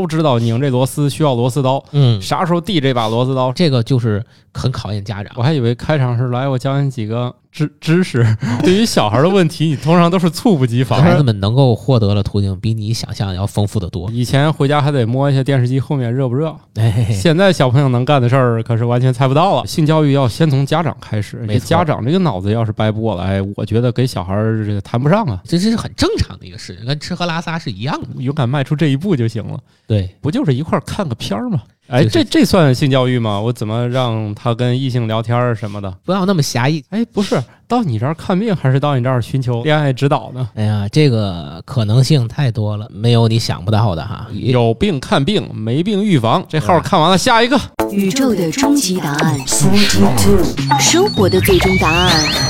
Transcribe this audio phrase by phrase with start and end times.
[0.00, 3.52] 都知道拧这螺丝需要螺丝刀，嗯，啥时候递这把螺丝刀？
[3.52, 5.42] 这个就是很考验家长我。
[5.42, 8.24] 还以为开场是来我教你几个知知识。
[8.62, 11.02] 对于小孩的问题，你通常都是猝不及防。
[11.02, 14.10] 孩子们能够获得的途径比你想象要丰富的多。
[14.10, 19.66] 以前回家还得摸一下电视机后面热不热， 哎，现在小朋友能干的事儿可是完全猜不到了。
[19.66, 25.40] 性教育要先从家长开始，家长这个脑子要是掰不过来，我觉得给小孩儿这个谈不上啊。
[25.44, 28.22] 这这是很正常的一个事情，跟吃喝拉撒是一样的。
[28.22, 31.62] 勇敢迈出这一步就行了，对，不就是一块儿看个片儿吗？
[31.90, 33.40] 哎，这这算性教育吗？
[33.40, 35.92] 我怎么让他跟异性聊天儿什么的？
[36.04, 36.84] 不要那么狭义。
[36.90, 40.48] 哎，不是到你这儿看病，还是到你这儿寻求恋爱指导呢？
[40.54, 44.28] 哎呀，这个可能性太多了，没有你想不到的哈。
[44.32, 46.44] 有病看病，没病预防。
[46.48, 47.58] 这号看完了，下一个。
[47.90, 49.38] 宇宙的终极答案，
[50.78, 52.49] 生活的最终答案。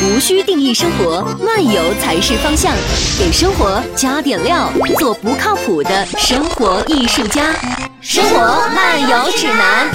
[0.00, 2.72] 无需定义生活，漫游才是方向。
[3.18, 7.52] 给生活加点料，做不靠谱的生活艺术家。
[8.00, 8.38] 生活
[8.74, 9.90] 漫游指南。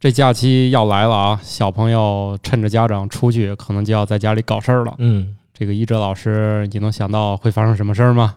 [0.00, 1.40] 这假期要来了啊！
[1.42, 4.94] 小朋友趁着家长出去，可能就要在家里搞事儿了。
[4.98, 8.34] 嗯，这个一哲老师，你能想到会发生什么事儿吗？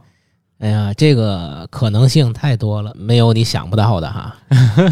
[0.59, 4.35] 哎呀，这个可能性太多了，没有你想不到的哈。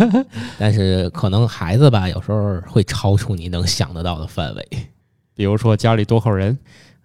[0.60, 4.68] 但是可能孩子吧，有时候会超出你能想得到的范围。
[5.36, 6.58] 比如说家里多口人，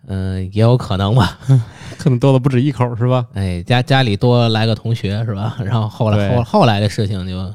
[0.06, 1.38] 嗯、也有可能吧。
[1.98, 3.26] 可能多了不止一口，是吧？
[3.34, 5.56] 哎，家家里多来个同学是吧？
[5.64, 7.54] 然后后来后后来的事情就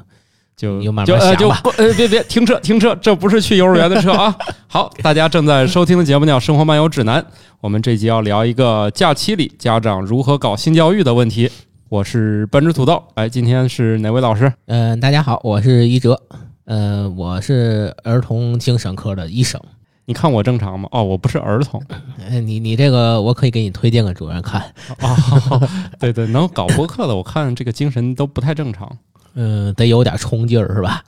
[0.56, 4.34] 就你就呃就呃别别停车停车，这不是去幼儿园的车啊！
[4.66, 7.20] 好，大家正在收听的节目叫《生活漫游指南》，
[7.60, 11.50] 我们这集要聊一个假期里家长如何搞性教育的问题。
[11.90, 14.50] 我是半只土豆，哎，今天是哪位老师？
[14.64, 16.18] 嗯、大家好，我是一哲，
[16.64, 19.60] 呃，我是儿童精神科的医生。
[20.06, 20.88] 你看我正常吗？
[20.90, 21.82] 哦，我不是儿童
[22.30, 24.62] 呃你你这个我可以给你推荐个主任看，
[25.02, 25.68] 哦，
[26.00, 28.90] 对对，能搞播客的，我看这个精神都不太正常，
[29.36, 31.02] 嗯、得有点冲劲儿是吧？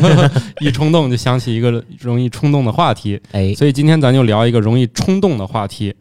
[0.60, 5.94] 一冲动就想起一个容易冲动的话题，哎，所以今天咱就聊一个容易冲动的话题。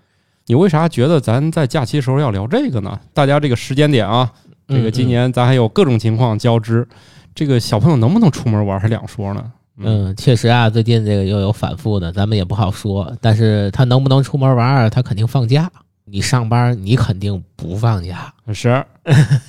[0.46, 2.98] 你为啥觉得咱在假期时候要聊这个呢？
[3.14, 4.32] 大家这个时间点啊，
[4.70, 6.88] 这个今年咱还有各种情况交织，
[7.36, 9.44] 这个小朋友能不能出门玩还两说呢。
[9.80, 13.14] 嗯，确实啊，最近这个又有反复的，咱们也不好说。
[13.20, 15.70] 但是他能不能出门玩儿，他肯定放假。
[16.10, 18.34] 你上班，你肯定不放假。
[18.54, 18.84] 是，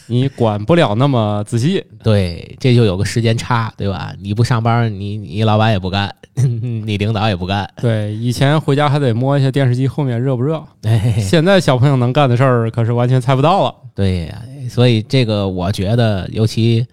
[0.08, 1.84] 你管不了那么仔细。
[2.02, 4.12] 对，这就有个时间差，对吧？
[4.20, 7.68] 你不上班，你你老板也不干， 你领导也不干。
[7.76, 13.74] 对，以前回家还得摸一下电视机后面热不热，哎，现在小朋友能干的事儿可是完全猜不到了。
[13.94, 16.84] 对呀、所以这个我觉得，尤其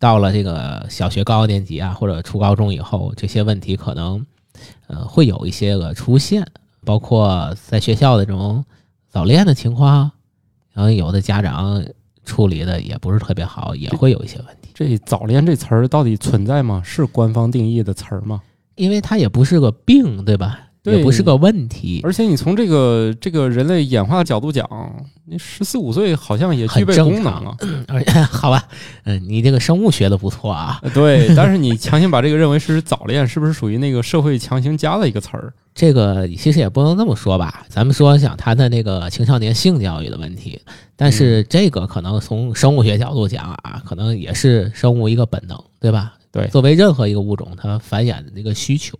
[0.00, 4.26] 到了这个小学高年级啊，或者初高中以后，这些问题可能
[4.88, 6.44] 呃会有一些个出现，
[6.84, 8.64] 包括在学校的这种
[9.14, 10.10] 早恋的情况，
[10.72, 11.80] 然后有的家长
[12.24, 16.82] 处理的也不是特别好，也会有一些问题，这早恋这词儿到底存在吗？
[16.84, 18.42] 是官方定义的词儿吗？
[18.74, 20.58] 因为它也不是个病，对吧？
[20.84, 24.68] 对也不是个问题，而且你从这个这个人类演化角度讲，
[25.24, 27.56] 你十四五岁好像也具备功能啊。
[27.88, 28.62] 而且好吧，
[29.04, 35.54] 嗯，你这个生物学的不错啊，呃对，但是你强行把这个认为是早恋，是不是属于那个社会强行加的一个词儿？
[35.74, 40.60] 这个其实也不能这么说吧，咱们说想谈谈那个青少年性教育的问题，
[40.96, 46.12] 但是这个可能从生物学角度讲啊，可能也是生物一个本能，对吧？
[46.30, 48.98] 对作为任何一个物种，它繁衍的这个需求。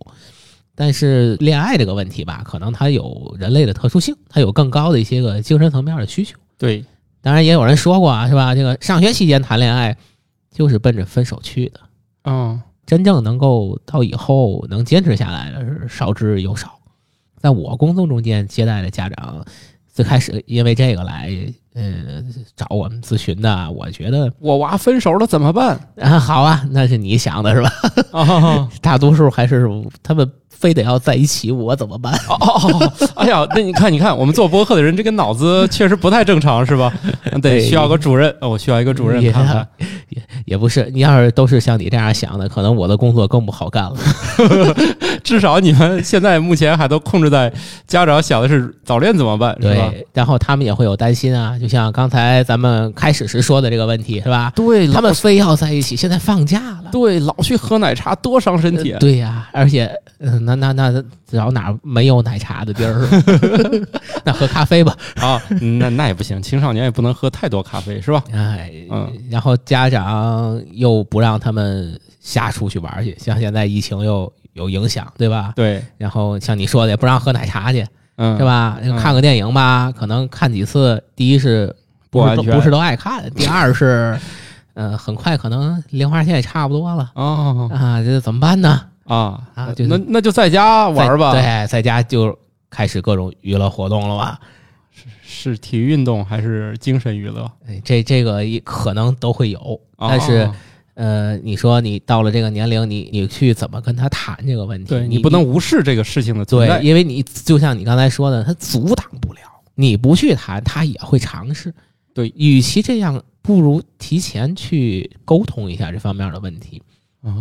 [0.75, 6.37] 但是恋爱这个问题吧，可能它有人类的特殊性，它有更高的一些个精神层面的需求。
[6.57, 6.83] 对，
[7.21, 8.53] 当然也有人说过啊，是吧？
[8.53, 9.95] 这个上学期间谈恋爱，
[10.51, 11.79] 就是奔着分手去的。
[12.25, 16.77] 嗯，真正能够到以后能坚持下来的是少之又少。
[17.39, 19.45] 在我工作中间接待的家长，
[19.93, 21.31] 最开始因为这个来
[21.73, 22.23] 呃
[22.55, 25.79] 找我们咨询的，我觉得我娃分手了怎么办？
[26.01, 27.71] 啊好啊，那是你想的是吧？
[28.11, 29.69] 啊， 大多数还是
[30.01, 32.13] 他们非得要在一起，我怎么办？
[32.29, 36.91] 哦哦哦，哎呀，那你看，你看，我们做播客的人，这个脑子确实不太正常，是吧？
[37.41, 39.67] 得需要个主任，哦我需要一个主任也看看。
[40.09, 43.95] 也也不是，你要是都是像你这样想的，可能我的工作更不好干了。
[45.23, 47.51] 至少你们现在目前还都控制在
[47.87, 49.89] 家长想的是早恋怎么办，是吧？
[49.91, 54.51] 对，然后他们也会有担心啊，就像刚才咱们开始时说的这个问题，是吧？
[54.55, 56.89] 对他们非要在一起，现在放假了。
[56.91, 58.91] 对老去喝奶茶多伤身体。
[58.91, 63.07] 呃对呀、而且，嗯、那那那找哪儿没有奶茶的地儿，
[64.23, 64.95] 那喝咖啡吧。
[65.15, 65.41] 啊，
[65.79, 68.23] 那那也不行，青少年也不能喝太多咖啡，是吧？
[68.31, 69.94] 哎，嗯然后家长
[70.71, 75.53] 又不让他们瞎出去玩去，像现在疫情又有影响，对吧？
[75.55, 77.85] 对，然后像你说的，也不让喝奶茶去，
[78.17, 78.43] 嗯，是？
[78.43, 78.77] 吧？
[78.81, 81.75] 嗯看个电影吧，可能看几次，第一是
[82.09, 83.29] 不不是都爱看。
[83.31, 84.17] 第二是，
[84.73, 88.81] 呃，很快可能零花钱也差不多了哦啊，这怎么办呢？
[89.05, 91.31] 啊啊就那那就在家玩吧。
[91.31, 92.37] 对，在家就
[92.71, 94.39] 开始各种娱乐活动了吧？
[95.23, 97.51] 是体育运动还是精神娱乐？
[97.67, 100.55] 哎这这个也可能都会有，但是哦
[100.95, 104.95] 呃，你说你到了这个年龄，你你去怎么跟他谈这个问题？
[104.95, 106.87] 你对你不能无视这个事情的存在对，。
[106.87, 109.41] 因为你就像你刚才说的，他阻挡不了，
[109.75, 111.73] 你不去谈，他也会尝试。
[112.13, 116.81] 对，与其这样，不如提前去沟通一下这方面的问题，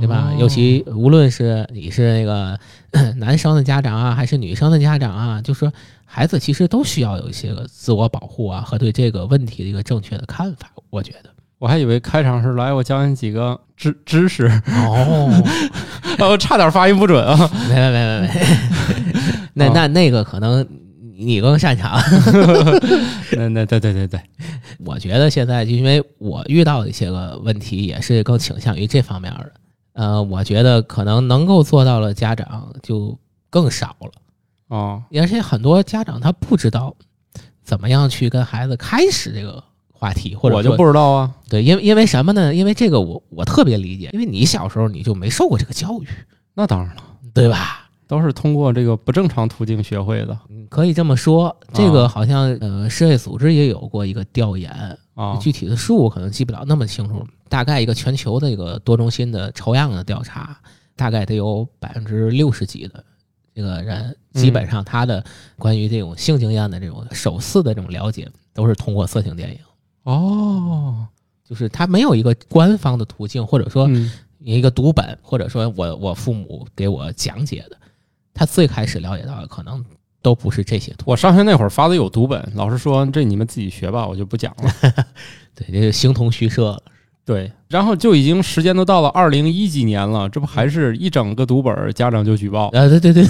[0.00, 0.30] 对吧？
[0.32, 2.58] 哦尤其无论是你是那个
[3.16, 5.72] 男生的家长啊，还是女生的家长啊，就说
[6.04, 10.70] 孩子其实都需要有一些个自我保护啊，和对这个问题的一个正确的看法。
[10.90, 15.42] 我觉得我还以为开场是来我教你几个知知识，哦，
[16.18, 17.50] 我 差点发音不准啊。
[17.68, 18.30] 没没没没没，
[19.54, 20.66] 那那那个可能
[21.16, 22.00] 你更擅长。
[23.36, 24.20] 那那对对对对，
[24.84, 29.52] 我觉得现在就因为我遇到的一些个问题，也是更倾向于这方面的。
[29.94, 33.18] 呃，我觉得可能能够做到的家长就
[33.48, 34.10] 更少了，
[34.68, 36.94] 哦，而且很多家长他不知道
[37.62, 41.34] 怎么样去跟孩子开始这个话题，或者我就不知道啊。
[41.48, 42.54] 对，因为因为什么呢？
[42.54, 46.08] 因为这个我我特别理解，因为你小时候你就没受过这个教育，
[46.54, 47.02] 那当然了，
[47.32, 47.88] 对吧？
[48.06, 54.70] 都是通过这个不正常途径学会的嗯可以这么说，这个好像呃，世卫组织也有过一个调研，
[55.14, 55.38] 啊。
[55.38, 60.58] 具体的数我可能记不了那么清楚，大概一个全球的一个多中心的抽样的调查，
[60.96, 63.04] 大概得有百分之六十几的
[63.54, 65.24] 这个人，基本上他的
[65.56, 69.58] 关于这种性经验的这种首次的这种了解，都是通过色情电影，
[70.02, 71.06] 哦，
[71.48, 74.10] 就是他没有一个官方的途径，或者说嗯
[74.40, 77.76] 一个读本，或者说我我父母给我讲解的，
[78.34, 79.84] 他最开始了解到的可能
[80.22, 84.74] 都不是这些途我上学那会儿发的有读本，老师说这你们自己学吧，我就不讲了。
[85.54, 86.82] 对，这是形同虚设了。
[87.26, 92.66] 对，然后就已经时间都到了二零一几年了，这不还是一整个读本儿，家长就举报。
[92.66, 93.24] 啊，对对对，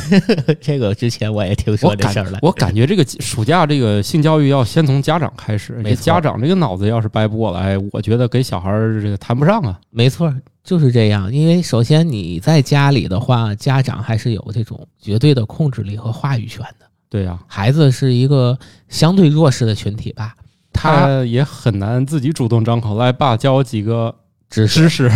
[0.60, 2.38] 这个之前我也听说这事儿了。
[2.42, 9.78] 我感觉这个暑假这个性教育要先从家长开始，家长这个脑子要是掰不过来，我觉得给小孩儿这个谈不上啊。
[9.90, 11.32] 没错，就是这样。
[11.32, 16.86] 因为首先你在家里的话，家长还是有这种绝对的控制力和话语权的。
[17.08, 18.58] 对呀、孩子是一个
[18.88, 20.34] 相对弱势的群体吧，
[20.74, 24.14] 他他也很难自己主动张口来，爸教我几个
[24.50, 25.10] 知识知识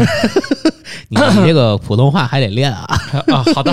[1.10, 2.86] 你 你这个普通话还得练啊，
[3.28, 3.42] 啊。
[3.54, 3.72] 好的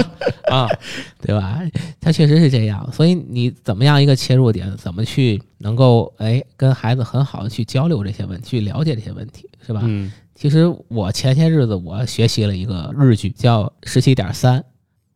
[0.51, 0.67] 啊，
[1.21, 1.59] 对吧？
[2.01, 9.81] 他确实是这样，所以你怎么样一个切入点，怎么去能够哎跟孩子很好的去交流这些问题，去了解这些问题，是吧？
[9.83, 14.61] 嗯其实我前些日子我学习了一个日剧，叫十七点三，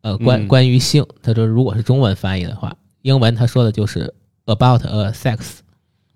[0.02, 4.14] 呃，关嗯关于性，他说如果是中文翻译的话，英文他说的就是
[4.46, 5.38] about a sex，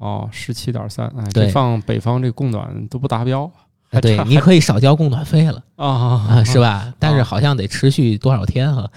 [0.03, 3.49] 哦，十七点三，哎，对这放北方这供暖都不达标，
[3.89, 6.93] 还差对，你可以少交供暖费了啊啊，是吧？
[6.99, 8.91] 但是好像得持续多少天哈？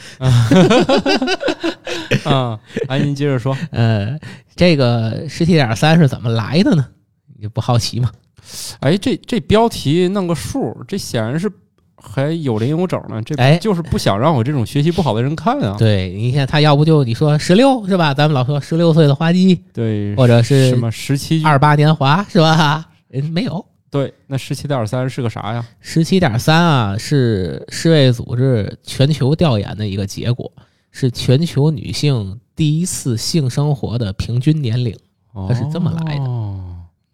[2.25, 2.59] 啊，
[2.89, 3.57] 哎，您接着说。
[3.71, 4.19] 呃，
[4.57, 6.85] 这个十七点三是怎么来的呢？
[7.39, 8.11] 你不好奇吗？
[8.81, 11.49] 哎，这这标题弄个数，这显然是
[12.09, 13.21] 还有零有整呢。
[13.23, 15.77] 这哎就是不想让我这种学习不好的人看啊。
[15.79, 18.15] 对，你看他要不就你说十六是吧？
[18.15, 22.87] 咱们老说十六岁的花季，对，或者是什么十七二八年华是吧？
[23.09, 23.65] 人没有。
[23.91, 25.65] 对，那十七点三是个啥呀？
[25.81, 30.53] 十七点三啊，是世卫组织全球调研的一个结果，
[30.91, 34.95] 是全球女性第一次性生活的平均年龄。
[35.49, 36.36] 它是这么来的哦，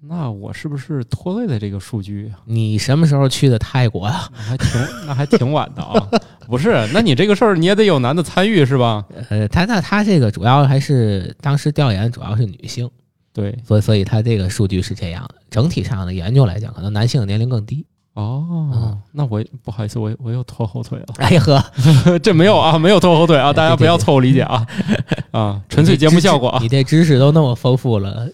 [0.04, 2.42] 那我是不是拖累了这个数据啊？
[2.44, 4.28] 你什么时候去的泰国啊？
[4.34, 4.68] 还挺
[5.06, 6.08] 那还挺晚的啊。
[6.48, 9.04] 不是，那你这个事儿你也得有男的参与是吧？
[9.30, 12.90] 呃，他那他这个主要还是当时调研主要是女性，
[13.32, 15.36] 对，所以所以他这个数据是这样的。
[15.50, 17.86] 整体上的研究来讲，可能男性的年龄更低。
[18.14, 21.06] 哦嗯，那我不好意思，我我又拖后腿了。
[21.18, 24.66] 哎呀呵， 这没有啊，没有拖后腿啊，大家不要错误理解啊
[25.30, 28.28] 啊，纯粹节目效果啊你，这知识都那么丰富了，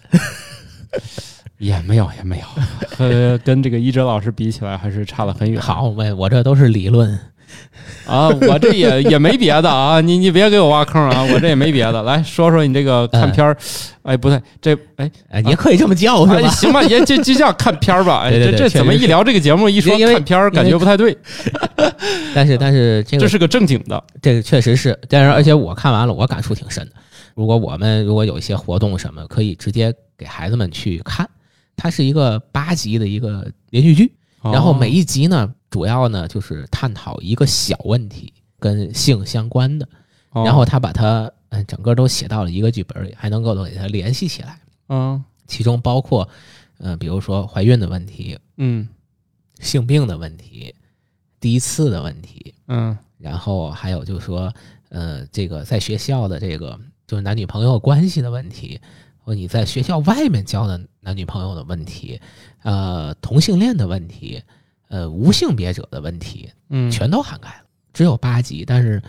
[1.58, 2.44] 也没有也没有，
[2.96, 5.60] 和跟这个一哲老师比起来还是差了很远。
[5.60, 7.18] 好，我我这都是理论。
[8.06, 12.02] 啊，我这也 也没别的啊，你你别给我挖坑啊，我这也没别的。
[12.02, 13.56] 来说说你这个看片儿，
[14.02, 16.38] 哎，不对，这哎哎，也可以这么叫是吧？
[16.44, 18.20] 哎行吧，也就就叫看片儿吧。
[18.24, 21.16] 哎，对对对这这怎么一聊这个节目一说看片儿，感觉不太对，
[22.34, 24.02] 但是但是这个这是个正经的。
[24.20, 26.92] 这个确实是，但是而且我看完了，我感触挺深的。
[27.34, 31.26] 如果我们如果有一些活动什么，可以直接给孩子们去看。
[31.78, 39.88] 它是一个八集的一个连续剧，然后每哦一集呢，主要呢就是探讨一个小问题，跟性相关的，
[40.32, 40.44] 哦。
[40.44, 44.60] 然后他把它嗯整个都写到了一个剧本里，还能够给它联系起来。
[44.88, 46.28] 嗯其中包括
[46.76, 48.86] 呃，比如说怀孕的问题、嗯。
[49.60, 50.72] 性病的问题、
[51.40, 52.96] 第一次的问题，嗯。
[53.18, 54.54] 然后还有就是说，
[54.90, 58.80] 呃，这个在学校的这个就是男女朋友关系的问题，
[59.24, 62.20] 或你在学校外面交的男女朋友的问题，
[62.62, 64.42] 呃，同性恋的问题，
[64.88, 67.64] 呃，无性别者的问题，嗯，全都涵盖了。
[67.94, 69.02] 只有八集，但是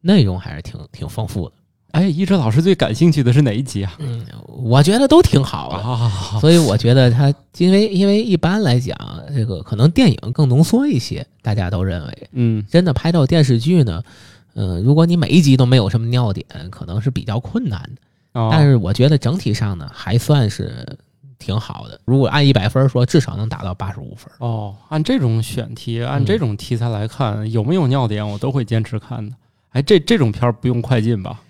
[0.00, 1.54] 内容还是挺挺丰富的。
[1.92, 3.94] 哎，一哲老师最感兴趣的是哪一集啊？
[4.00, 5.88] 嗯，我觉得都挺好的。
[5.88, 8.98] 啊，所以我觉得他，因为因为一般来讲，
[9.32, 14.02] 这个可能电影更浓缩一些，大家都认为，嗯真的拍到电视剧呢，
[14.54, 18.02] 嗯、如果你每一集都没有什么尿点，可能是比较困难的。
[18.32, 20.98] 哦但是我觉得整体上呢，还算是
[21.38, 22.00] 挺好的。
[22.04, 24.30] 如果按一百分说，至少能达到八十五分。
[24.38, 29.34] 哦，按这种选题，按这种题材来看，有没有尿点，我都会坚持看的。
[29.70, 31.40] 哎，这这种片儿不用快进吧？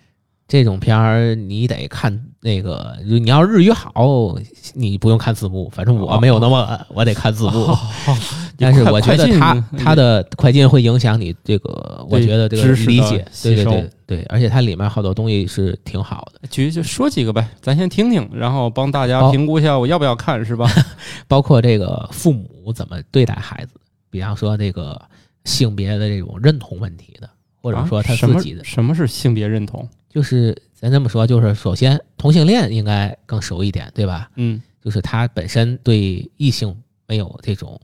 [0.48, 4.36] 这种片儿你得看那个，你要日语好，
[4.74, 5.68] 你不用看字幕。
[5.70, 7.64] 反正我没有那么，我得看字幕。
[7.64, 7.78] 哦
[8.58, 20.66] 但是我觉得它它的快进会影响你这个，我觉得这个理解，对对对对，而且它里面好多东西是挺好的，举就说几个呗，咱先听听，然后帮大家评估一下我要不要看，是吧？
[21.28, 23.74] 包括这个父母怎么对待孩子，
[24.08, 24.98] 比方说这个
[25.44, 27.28] 性别的这种认同问题的，
[27.60, 29.86] 或者说他自己的，什么是性别认同？
[30.16, 34.30] 就是咱这么说，就是首先同性恋应该更熟一点，对吧？
[34.37, 34.62] 嗯。
[34.80, 36.75] 就是他本身对异性
[37.06, 37.78] 没有这种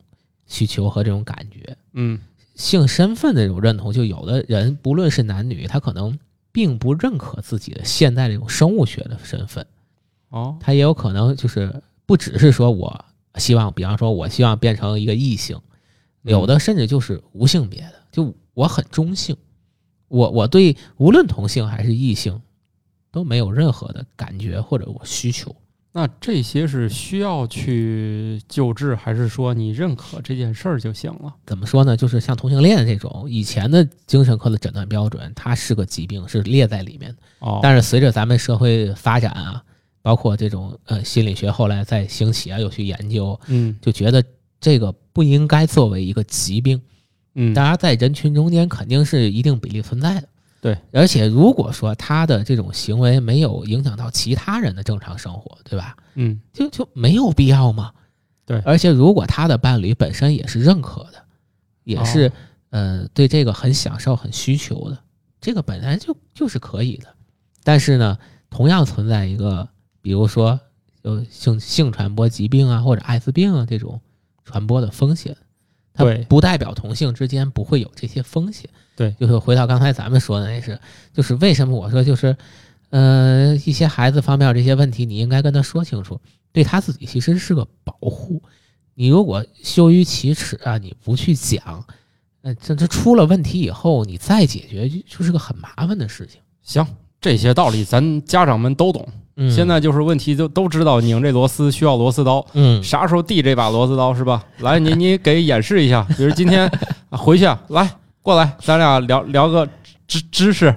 [0.46, 2.18] 需求和这种感觉，嗯。
[2.54, 6.18] 性身份的这种认同，就有的人不论是男女，他可能
[6.52, 9.66] 并不认可自己的现在这种生物学的身份，
[10.30, 10.56] 哦。
[10.58, 15.60] 他也有可能就是不只是说我希望，比方说我希望变成一个异性，
[16.22, 19.36] 有的甚至就是无性别的，就我很中性，
[20.12, 22.38] 我我对无论同性还是异性
[23.10, 25.54] 都没有任何的感觉或者我需求。
[25.94, 31.34] 那这些是需要去救治，还是说你认可这件事儿就行了？
[31.46, 31.96] 怎么说呢？
[31.96, 37.16] 就是像同性恋这种以前的精神科的诊断标准，它是个疾病，是列在里面的。
[37.40, 39.62] 哦，但是随着咱们社会发展啊，
[40.02, 44.22] 包括这种呃心理学后来在兴起啊，有去研究，嗯就觉得
[44.60, 46.80] 这个不应该作为一个疾病。
[47.34, 50.28] 嗯，当然，在人群中间肯定是一定比例存在的。
[50.60, 55.96] 对，而且如果说他的这种行为没有影响到其他人的正常生活，对吧？
[56.14, 57.92] 嗯就就没有必要嘛。
[58.44, 61.24] 对而且如果他的伴侣本身也是认可的，
[61.84, 62.32] 也是、哦
[62.70, 64.98] 呃对这个很享受、很需求的，
[65.40, 67.06] 这个本来就就是可以的。
[67.64, 68.18] 但是呢，
[68.50, 69.68] 同样存在一个，
[70.00, 70.58] 比如说
[71.02, 74.00] 有性性传播疾病啊，或者艾滋病啊这种
[74.44, 75.36] 传播的风险，
[75.94, 78.68] 它对不代表同性之间不会有这些风险。
[78.94, 80.78] 对就是回到刚才咱们说的那是，
[81.12, 82.36] 就是为什么我说就是，
[82.90, 86.20] 呃，一些孩子方面这些问题，你应该跟他说清楚，
[86.52, 88.42] 对他自己其实是个保护。
[88.94, 91.82] 你如果羞于启齿啊，你不去讲，
[92.42, 96.40] 那这这出了问题以后，你再解决就就是个很麻烦的事情。
[96.62, 96.86] 行，
[97.18, 99.08] 这些道理咱家长们都懂。
[99.36, 104.44] 嗯，现在就是问题就都知道拧这螺丝需要螺丝刀，嗯，啥时候递这把螺丝刀是吧？
[104.58, 106.70] 来，你 你给演示一下，比如今天
[107.08, 109.68] 啊回去啊，来过来，咱俩聊聊个
[110.06, 110.74] 知知识，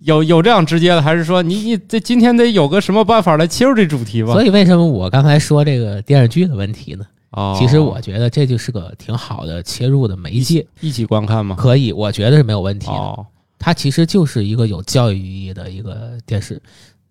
[0.00, 4.32] 有有这样直接的，还是说你你这今天得有个什么办法来切入这主题吧？
[4.32, 7.04] 所以为什么我刚才说这个电视剧的问题呢？
[7.32, 11.54] 哦，其实我觉得这就是个挺好的切入的媒介，一起观看吗？
[11.58, 12.92] 可以，我觉得是没有问题的。
[12.94, 13.26] 哦，
[13.58, 16.58] 它其实就是一个有教育意义的一个电视。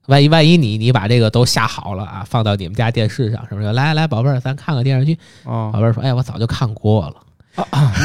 [0.08, 3.72] 万一万一你你把这个都下好了啊，放到你们家电视上，是不是？
[3.72, 5.18] 来来，宝贝儿，咱看个电视剧。
[5.44, 7.16] 哦宝，贝儿说：“哎，我早就看过了。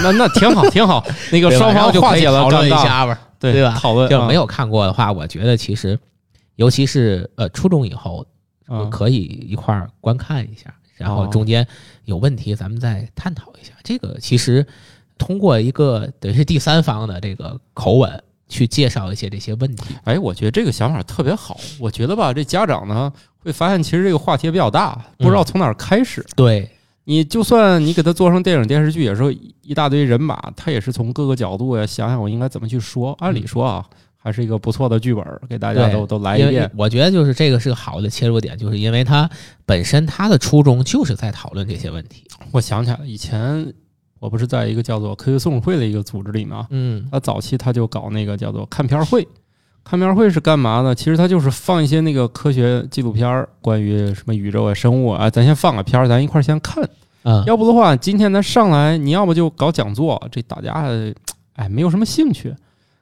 [0.02, 1.04] 那那挺好，挺好。
[1.30, 5.99] 那个双方就化解了讨论，一下吧，对对吧讨论啊就没有看过的话，我觉得其实，
[6.56, 8.25] 尤其是呃初中以后，
[8.68, 11.66] 嗯可以一块儿观看一下，然后哦中间
[12.06, 13.73] 有问题咱们再探讨一下。
[13.85, 14.66] 这个其实
[15.18, 19.94] 通过一个等于是第三方的这个口吻去介绍一些这些问题。
[20.04, 21.59] 哎，我觉得这个想法特别好。
[21.80, 26.25] 我觉得吧，这家长呢会发现，其实这个话题比较大，不知道从哪儿开始。
[26.37, 26.71] 对，
[27.04, 33.16] 你就算你给他做成电影电视剧，也是一大堆人马，他也是从各个角度呀想想我应该怎么去说。
[33.21, 33.85] 按理说啊，
[34.16, 36.71] 还是一个不错的剧本，给大家都都来一遍。
[36.76, 39.28] 我觉得就是这个是个好的切入点，就是因为他
[39.64, 42.25] 本身他的初衷就是在讨论这些问题。
[42.52, 43.73] 我想起来了，以前
[44.22, 49.26] 我不是在一个叫做科学松鼠会的一个组织里嘛，嗯他早期他就搞那个叫做看片儿会。
[49.82, 50.94] 看片儿会是干嘛呢？
[50.94, 56.88] 其实他就是放一些那个科学纪录片儿，关于什么宇宙啊、生物啊，咱先放个片儿，咱一块儿先看。
[57.24, 60.72] 嗯，要不的话，今天咱上来，你要么就搞讲座，这大家
[61.54, 62.54] 哎没有什么兴趣。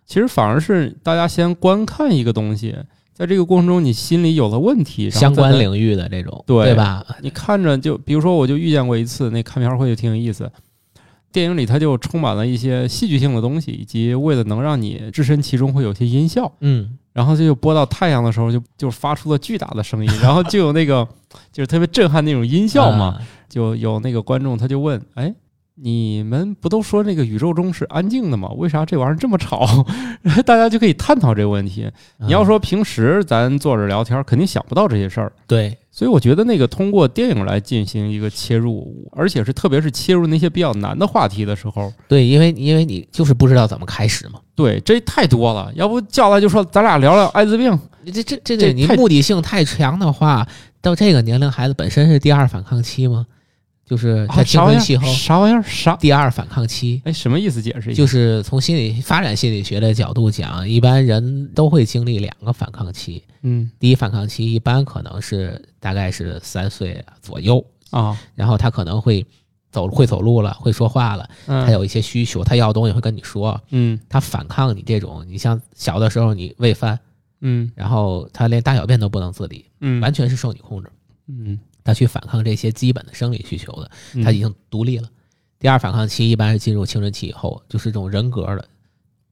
[0.06, 2.74] 其实反而是大家先观看一个东西，
[3.12, 7.04] 在这个过程中你心里有了问题，相关领域的这种，对对吧？
[7.20, 10.50] 你看着就，比如说，我就遇见过一次，那看片儿会就挺有意思。
[11.32, 16.50] 电影里它就充满了一些戏剧性的东西，以及为了能让你置身其中，会有些音效。
[16.60, 21.06] 嗯，然后这就播到太阳的时候，就就发出了巨大的声音，然后就有那个
[21.52, 23.06] 就是特别震撼那种音效嘛。
[23.06, 23.20] 啊
[23.50, 25.34] 就有那个观众他就问：“哎，
[25.74, 28.48] 你们不都说那个宇宙中是安静的吗？
[28.50, 29.66] 为啥这玩意儿这么吵？”
[30.46, 31.90] 大家就可以探讨这个问题。
[32.18, 35.32] 你要说平时咱坐着聊天，肯定想不到这些事儿。
[35.48, 44.40] 对，所以我觉得那个通过电影来进行一个切入，而且是特别是切入那些比较难的话题的时候，对，因为因为你就是不知道怎么开始嘛。
[44.54, 45.72] 对，这太多了。
[45.74, 50.46] 要不叫来就说咱俩聊聊艾滋病，这这这这这，你目的性太强的话，
[50.80, 53.26] 到这个年龄孩子本身是第二反抗期吗？
[53.84, 54.78] 就是啊在青啥玩意儿？
[54.78, 55.62] 春期后，啥玩意儿？
[55.64, 55.96] 啥？
[55.96, 57.02] 第二反抗期。
[57.04, 57.60] 哎，什么意思？
[57.60, 57.98] 解释一下。
[57.98, 63.24] 就是从心理发展心理学的角度讲，一般人都会经历两个反抗期。
[63.42, 63.70] 嗯。
[63.78, 69.26] 第一反抗期一般可能是大概是三岁左右，啊，然后他可能会
[69.70, 73.98] 走会走路了，会说话了，嗯，他有一些需求，他要东西会跟你说，嗯。
[74.08, 76.98] 他反抗你这种，你像小的时候你喂饭，
[77.40, 77.70] 嗯。
[77.74, 80.90] 然后他连大小便都不能自理，嗯，完全是受你控制，
[81.28, 84.22] 嗯，他去反抗这些基本的生理需求的，嗯。
[84.22, 85.08] 他已经独立了。
[85.58, 88.66] 第二反抗期一般是进入青春期以后，就是这种人格的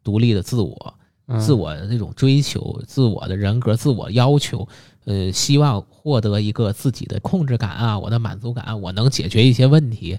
[0.05, 0.98] 独立的自我，嗯
[1.39, 4.67] 自我的那种追求、自我的人格、自我要求，
[5.05, 10.19] 呃，希望获得一个自己的控制感啊，我的满足感啊，我能解决一些问题，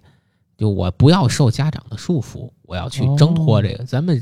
[0.58, 3.84] 就我不要受家长的束缚，我要去挣脱这个。
[3.86, 4.22] 咱们，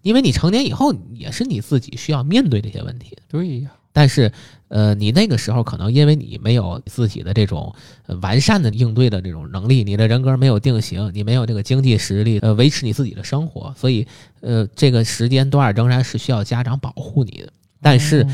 [0.00, 4.32] 因为你成年以后也是你自己需要面对这些问题，对呀，但是，
[4.68, 7.74] 呃，你那个时候可能因为你没有自己的这种
[8.06, 14.06] 呃完善的应对的这种能力，你的人格没有定型，你没有这个经济实力，呃，维持你自己的生活，所以，
[14.40, 17.52] 呃，这个时间段仍然是需要家长保护你的。
[17.82, 18.26] 但是，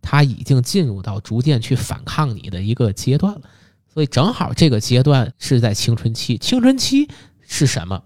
[0.00, 3.42] 他已经进入到逐渐去反抗你的一个阶段了，
[3.92, 6.38] 所以正好这个阶段是在青春期。
[6.38, 7.06] 青春期
[7.46, 8.02] 是什么？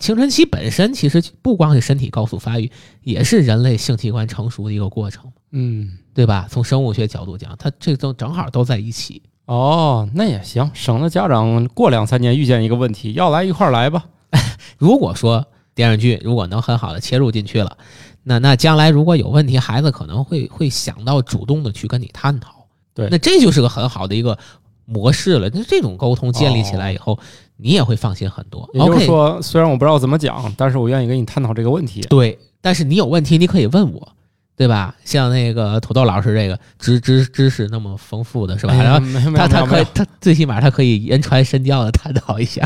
[0.00, 5.30] 青春期本身其实不光是身体高速发育，也是人类性器官成熟的一个过程。
[5.52, 6.48] 嗯，对吧？
[6.50, 9.22] 从生物学角度讲，它这都正好都在一起。
[9.44, 14.06] 哦，那也行，省得家长过两三年遇见一个问题，要来一块儿来吧。
[14.78, 17.76] 如果说电视剧如果能很好的切入进去了，
[18.22, 22.66] 那那将来如果有问题，孩子可能会会想到主动的去跟你探讨。
[22.94, 24.38] 对那这就是个很好的一个
[24.84, 25.50] 模式了。
[25.52, 27.18] 那这种沟通建立起来以后，
[27.62, 28.68] 你也会放心很多。
[28.74, 32.00] 也就是说，虽然我不知道怎么讲，但是我愿意跟你探讨这个问题。
[32.02, 34.12] 对，但是你有问题你可以问我。
[34.56, 34.94] 对吧？
[35.06, 38.74] 像那个土豆老师这个知知知识那么丰富的是吧？
[38.74, 39.00] 哎然后
[39.34, 42.62] 他他可以他最起码他可以言传身教的探讨一下，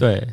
[0.00, 0.26] 对，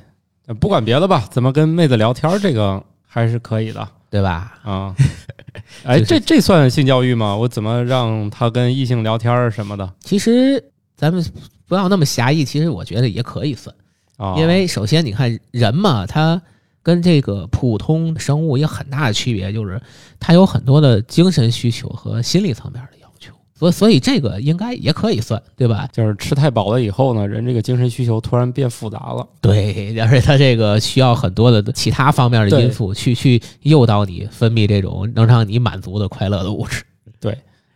[0.61, 4.57] 不管别的吧，怎么跟妹子聊天儿，这个还是可以的对吧？
[4.63, 4.95] 啊。
[5.83, 7.35] 哎，就是这这算性教育吗？
[7.35, 10.63] 我怎么让他跟异性聊天儿什么的其实
[10.95, 11.21] 咱们
[11.67, 13.75] 不要那么狭义，其实我觉得也可以算，
[14.21, 14.35] 啊？
[14.37, 16.41] 因为首先你看人嘛，他
[16.83, 19.81] 跟这个普通生物有很大的区别，就是
[20.19, 25.87] 他有很多的精神需求和心理层面的要求，所以所以这个应该也可以算，对吧？
[25.91, 29.27] 就是吃太饱了以后呢，人这个精神需求突然变复杂了。
[29.41, 36.83] 对，而且他这个需要很多的其他方面的因素去去诱导你分泌这种能让你满足的快乐的物质。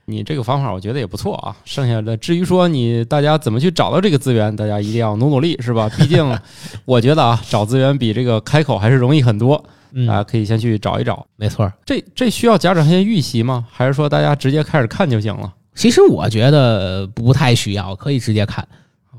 [0.06, 1.56] 你这个方法我觉得也不错啊。
[1.66, 5.90] 剩下的至于说你大家怎么去找到这个资源，大家一定要努努力，是吧？
[5.98, 6.40] 毕竟
[6.86, 9.64] 我觉得啊，找资源比这个开口还是容易很多。
[9.98, 11.26] 嗯大家可以先去找一找。
[11.38, 11.72] 没错儿。
[11.86, 13.66] 这这需要家长先预习吗？
[13.72, 15.54] 还是说大家直接开始看就行了？
[15.74, 18.68] 其实我觉得不太需要，可以直接看。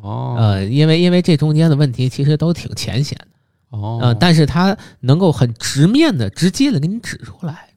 [0.03, 7.69] 哦，呃，因为因为这中间的问题其实都挺浅显的，哦，呃，但是它能够很直面的、直接的给你指出来，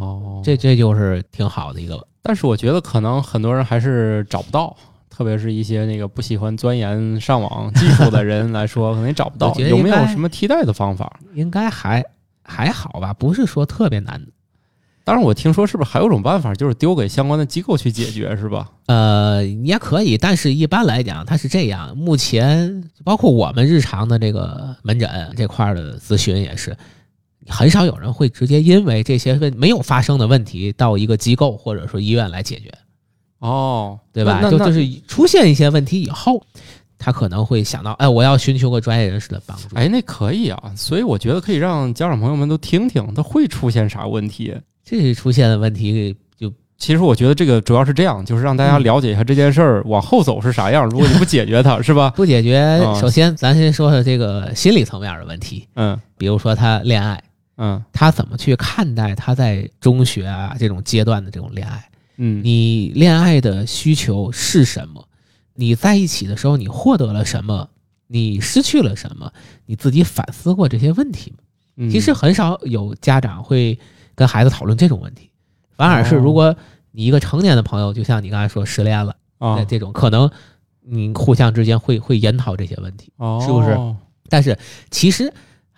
[0.00, 2.06] 哦，这这就是挺好的一个。
[2.22, 4.76] 但是我觉得可能很多人还是找不到，
[5.08, 11.20] 特别是一些那个不喜欢钻研上网技术的人来说， 可能也找不到有没有什么替代的方法？
[11.34, 12.04] 应该还
[12.42, 14.32] 还好吧，不是说特别难的。
[15.02, 18.70] 当然，我听说是不是还有种办法，就是丢给相关的机构去解决，是吧？
[18.86, 21.96] 呃，也可以，但是一般来讲，它是这样。
[21.96, 26.76] 目前包括我们日常的这个门诊这块儿的咨询也是，
[27.48, 32.70] 很少有人会直接因为这些问没有发生的问题到一个机构或者说医院来解决。
[33.38, 34.42] 哦，对吧？
[34.50, 36.42] 就就是出现一些问题以后，
[36.98, 39.74] 他可能会想到，哎，我要寻求个专业人士的帮助。
[39.74, 40.72] 哎，那可以啊。
[40.76, 44.54] 所以我觉得可以让家长朋友们都听听，他会出现啥问题。
[44.84, 50.86] 这出现的问题就其实我觉得这个主要是这样，就是让大家嗯了解一下这件事儿往后走是啥样。
[50.90, 52.10] 如果你不解决它，是吧？
[52.10, 52.58] 不解决。
[52.58, 57.22] 啊首先，咱先说说这个心理层面的问题，嗯比如说他恋爱，
[57.62, 61.90] 嗯他怎么去看待他在中学啊这种阶段的这种恋爱？
[62.16, 65.06] 嗯，你恋爱的需求是什么？
[65.54, 67.68] 你在一起的时候，你获得了什么？
[68.06, 69.30] 你失去了什么？
[69.66, 71.36] 你自己反思过这些问题吗？
[71.76, 73.78] 嗯其实很少有家长会
[74.14, 75.30] 跟孩子讨论这种问题，
[75.76, 76.56] 反而是哦如果
[76.90, 80.30] 你一个成年的朋友，就像你刚才说失恋了，啊，这种可能
[80.82, 83.12] 你互相之间会会研讨这些问题。
[83.16, 83.78] 哦是不是
[84.28, 84.58] 但是
[84.90, 85.32] 其实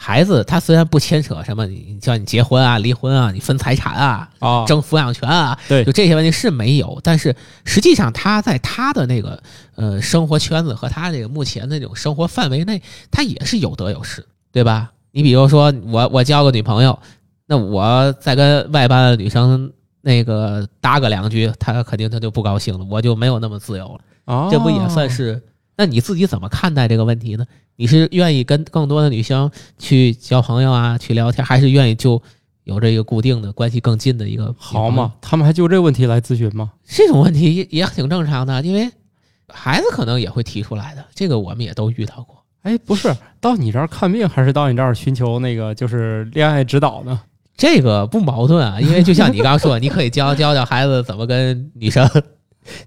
[0.04, 9.40] 孩子他虽然不牵扯什么，你叫你结婚啊、离婚啊、你分财产啊、啊，争抚养权啊，对就这些问题是没有，但是实际上他在他的那个
[9.76, 14.90] 呃生活圈子和他这个目前的这种生活范围内，他也是有得有失，对吧？
[15.12, 16.98] 你比如说我我交个女朋友，
[17.46, 24.00] 那我再跟外班的女生那个搭个两句，他肯定他就不高兴了，我就没有那么自由了。
[24.24, 25.40] 哦这不也算是？
[25.76, 27.46] 那你自己怎么看待这个问题呢？
[27.82, 32.22] 你是愿意跟更多的女生去交朋友啊，去聊天，还是愿意就
[32.62, 35.12] 有这个固定的关系更近的一个好嘛？？
[35.20, 36.70] 他们还就这个问题来咨询吗？
[36.86, 38.88] 这种问题也也挺正常的，因为
[39.48, 42.44] 孩子可能也会提出来的，这个我们也都遇到过。
[42.62, 47.20] 哎，不是到你这儿看病，还是到你这儿寻求那个就是恋爱指导呢？
[47.56, 52.08] 这个不矛盾啊，因为就像你刚刚说，你可以教教教孩子怎么跟女生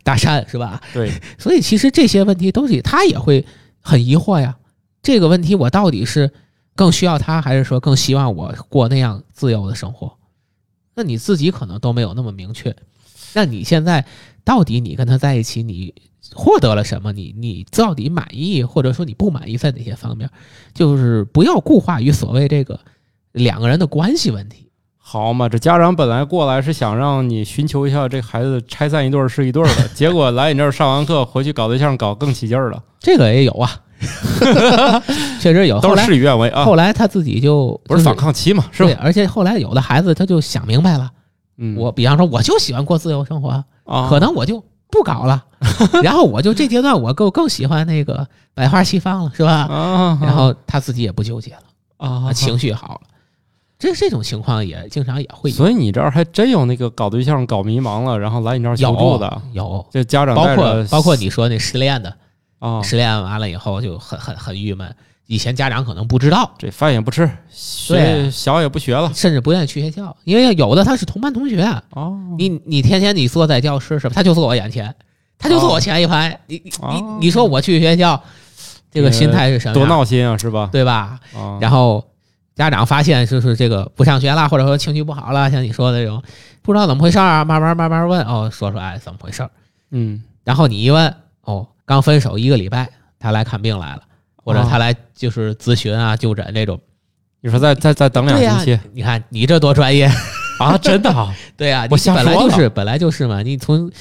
[0.04, 0.82] 搭讪，是吧？
[0.94, 3.46] 对，所以其实这些问题都是他也会
[3.82, 4.56] 很疑惑呀。
[5.06, 6.32] 这个问题我到底是
[6.76, 10.18] 更需要他，还是说更希望我过那样自由的生活？
[10.96, 12.76] 那你自己可能都没有那么明确。
[13.36, 14.04] 那你现在
[14.44, 15.94] 到底你跟他在一起，你
[16.34, 17.12] 获得了什么？
[17.12, 20.28] 你你到底满意，或者说你不满意在哪些方面？
[20.74, 22.80] 就是不要固化于所谓这个
[23.32, 24.72] 两个人的关系问题。
[24.98, 33.82] 好嘛，这家长本来过来是想让你寻求一下这孩子拆散一对儿是一对儿的， 结果来你这儿上完课回去搞对象搞更起劲儿了，这个也有啊，
[35.40, 35.80] 确实有。
[35.80, 39.02] 都是事与愿违啊，后来他自己就不是反抗期嘛，是对，吧？
[39.04, 41.12] 而且后来有的孩子他就想明白了，
[41.58, 45.44] 嗯，我比方说我就喜欢过自由生活，啊，可能我就不搞了，
[46.02, 49.52] 然后我就这阶段我更更喜欢那个百花齐放了，是吧？
[49.64, 53.02] 啊，然后他自己也不纠结了，啊情绪好了。
[53.78, 62.16] 这这种情况也经常也会有，所以你这儿还真有那个搞对象搞迷茫了，然后来你这儿求助的，有，这家长包括包括你说那失恋的，
[62.66, 64.96] 啊，失恋完了以后就很很很郁闷。
[65.28, 74.14] 以前家长可能不知道，这饭也不吃，学对小也不学了甚至不愿意去学校，因为有的他是同班同学，哦，你你天天你坐在教室是吧？
[74.14, 74.94] 他就坐我眼前，
[75.40, 76.40] 他就坐我前一排。
[76.46, 78.22] 你你你说我去学校，
[78.92, 79.74] 这个心态是什么？
[79.74, 80.70] 多闹心啊，是吧？
[80.72, 81.20] 对吧？
[81.34, 82.06] 哦，然后
[82.54, 86.22] 家长发现就是这个不上学了，或者说情绪不好了，像你说的这种，
[86.62, 89.50] 不知道怎么回事啊，慢慢慢慢问哦，说出来怎么回事儿。
[89.90, 94.02] 嗯，然后你一问哦，刚分手一个礼拜，他来看病来了，
[94.36, 96.80] 或者哦他来就是咨询啊、就诊这种。
[97.42, 100.10] 你说再再再等两、星期你看你这多专业。
[100.58, 100.78] 啊？
[100.78, 101.36] 真的啊？
[101.58, 103.92] 对呀、我你本来就是本来就是嘛，你从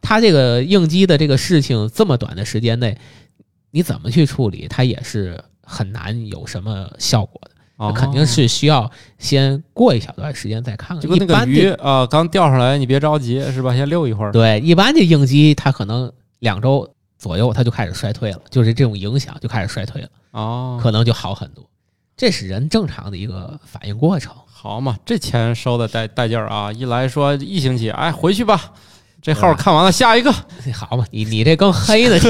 [0.00, 2.98] 他这个应激的这个事情这么短的时间内，
[3.70, 7.50] 你怎么去处理，他也是很难有什么效果的。
[7.78, 11.00] 哦肯定是需要先过一小段时间再看看。
[11.00, 13.74] 就跟那个鱼这啊，刚钓上来，你别着急，是吧？
[13.74, 14.30] 先溜一会儿。
[14.32, 16.91] 对，一般这应激他可能两周
[17.22, 21.64] 左右它就开始衰退了，就是这种影响就开始衰退了，哦，可能就好很多。
[22.16, 24.34] 这是人正常的一个反应过程。
[24.52, 26.72] 好嘛，这钱收的带带劲儿啊！
[26.72, 28.72] 一来说一星期，哎，回去吧，
[29.20, 30.32] 这号看完了，下一个，
[30.74, 32.28] 好嘛，你你这更黑的听。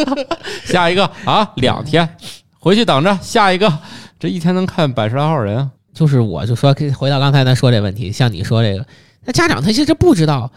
[0.64, 2.16] 下一个啊，两天，
[2.58, 3.70] 回去等着，下一个，
[4.18, 5.70] 这一天能看百十来号人啊！
[5.92, 8.86] 就是我就说，回到刚才咱说这问题，像你说这个，
[9.26, 10.50] 那家长他其实不知道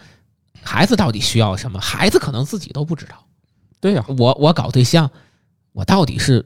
[0.64, 3.16] 孩子到底需要什么，孩子可能自己都不知道。
[3.86, 5.12] 对呀、我我搞对象，
[5.72, 6.44] 我到底是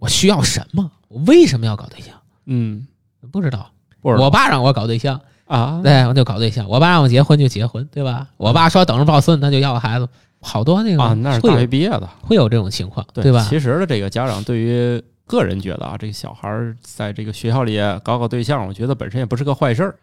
[0.00, 0.90] 我需要什么？
[1.06, 2.12] 我为什么要搞对象？
[2.46, 2.84] 嗯，
[3.30, 3.70] 不知道。
[4.00, 8.26] 不知道我爸让我搞对象，啊，对，我就搞对象；我爸让我结婚就结婚，对吧？
[8.38, 10.08] 我爸说等着抱孙子，他就要个孩子，
[10.40, 13.46] 好多那个啊，那是大学毕业的，会有这种情况，对吧？
[13.48, 19.94] 其实的这个家长对于个人觉得啊，这个小孩儿在这个学校里搞搞对象，我觉得本身也不是个坏事儿。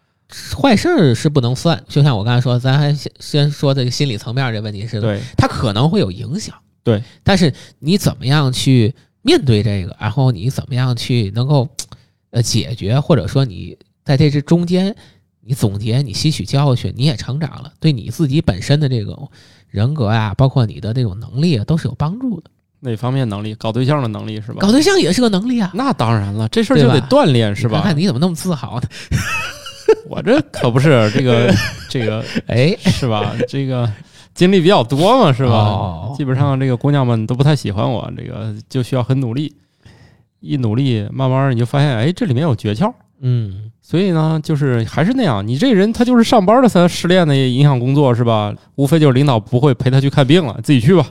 [0.62, 6.54] 坏事儿是不能算，就像我刚才说，咱还先先说这个心理层面这问题似的，对，它可能会有影响，
[6.88, 7.04] 对。
[7.22, 11.68] 但是你怎么样去面对这个，然后你怎么样去能够
[12.30, 14.96] 呃解决，或者说你在这这中间
[15.42, 19.30] 你总结、你吸取教训，你也成长了，对你自己本身的这种
[19.68, 22.50] 人格啊，包括你的这种能力啊，都是有帮助的。
[22.80, 23.54] 哪方面能力？
[23.56, 24.60] 搞对象的能力是吧？
[24.62, 27.92] 搞对象也是个能力啊，那当然了，这事儿就得锻炼是吧你看？
[27.92, 28.88] 看你怎么那么自豪呢？
[30.10, 31.54] 我这可不是这个
[31.90, 33.34] 这个 哎，是吧？
[33.48, 33.90] 这个
[34.38, 35.52] 经历比较多嘛，是吧？
[35.52, 39.54] 哦基本上这个姑娘们都不太喜欢我，这个就需要很努力，
[40.40, 48.54] 一努力，慢慢你就发现，哎，这里面有诀窍，嗯，所以呢，就是还是那样，你这人他就是上班了，他失恋的也影响工作是吧？
[48.76, 51.06] 无非就是领导不会陪他去看病了，自己去吧。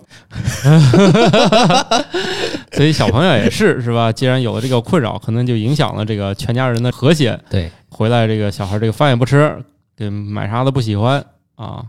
[2.72, 4.10] 所以小朋友也是是吧？
[4.10, 7.38] 既然有了这个困扰，可能就影响了这个全家人的和谐。
[7.48, 9.56] 对，回来这个小孩这个饭也不吃，
[9.96, 11.84] 给买啥都不喜欢啊。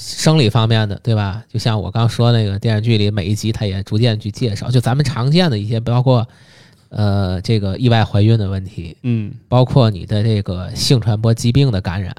[0.00, 1.42] 生理方面的，对吧？
[1.52, 6.26] 就像我刚说那个电视剧里，每一集他也逐渐去介绍，就咱们常见的一些，包括
[6.90, 12.14] 呃这个意外怀孕的问题，嗯，包括你的这个性传播疾病的感染，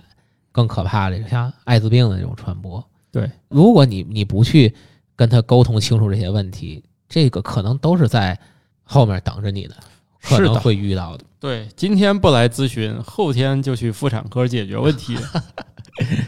[0.52, 2.86] 更可怕的，就像艾滋病的这种传播。
[3.12, 4.76] 对，如果你你不去
[5.16, 8.38] 跟他沟通清楚这些问题，这个可能都是在
[8.84, 9.76] 后面等着你的，
[10.22, 11.24] 可能会遇到的。
[11.40, 15.16] 对，今天不来咨询，后天就去妇产科解决问题。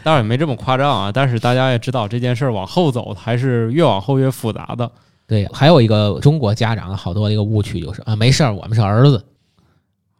[0.02, 4.90] 当然也没这么夸张啊，但是大家也知道这件事儿往后走还是越往后越复杂的。
[5.26, 9.24] 对，还有一个中国家长好多的一个误区就是啊，没事儿，我们是儿子。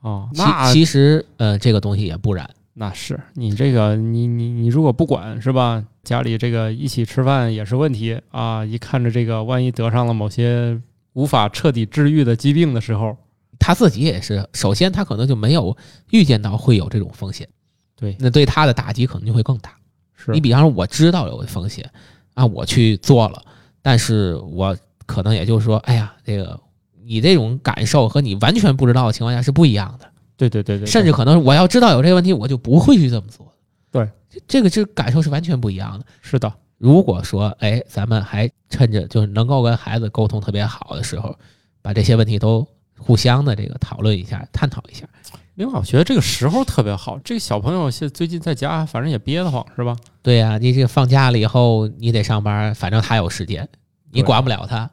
[0.01, 2.49] 哦，其那其实呃，这个东西也不然。
[2.75, 8.65] 那是你这个你你你如果不管是吧，家里这个一起吃饭也是问题啊。
[8.65, 10.81] 一看着这个，万一得上了某些
[11.13, 13.15] 无法彻底治愈的疾病的时候，
[13.59, 15.77] 他自己也是，首先他可能就没有
[16.11, 17.47] 预见到会有这种风险，
[17.97, 19.73] 对，那对他的打击可能就会更大。
[20.15, 21.89] 是你比方说，我知道有风险
[22.35, 23.43] 啊，我去做了，
[23.81, 24.77] 但是我
[25.07, 26.59] 可能也就是说，哎呀，这个
[27.05, 33.53] 你这种感受和你完全不知道的情况下是不一样的，对对对对，甚至可能我要知道有这个问题，我就不会去这么做。
[33.91, 36.05] 对这，这个这感受是完全不一样的。
[36.21, 41.37] 是的，如果说，哎，咱们还趁着就是能够跟孩子沟通特别好的时候，
[41.83, 45.07] 把这些问题都互相的这个讨论一下、探讨一下。
[45.57, 49.95] 另外我觉得这个时候特别好，这个小朋友现最近在家，反正也憋得慌是吧？
[50.23, 53.69] 对呀、你这个放假了以后，你得上班，反正他有时间，
[54.11, 54.89] 你管不了他。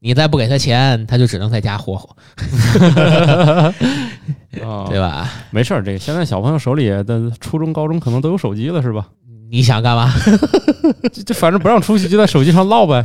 [0.00, 2.16] 你再不给他钱，他就只能在家霍霍，
[4.62, 5.28] 啊，对吧？
[5.50, 9.08] 没事儿，这个现在小朋友手里的初中、高中可能都有手机了是吧？
[9.50, 10.14] 你想干嘛？
[11.12, 13.04] 这这反正不让出去，就在手机上唠呗。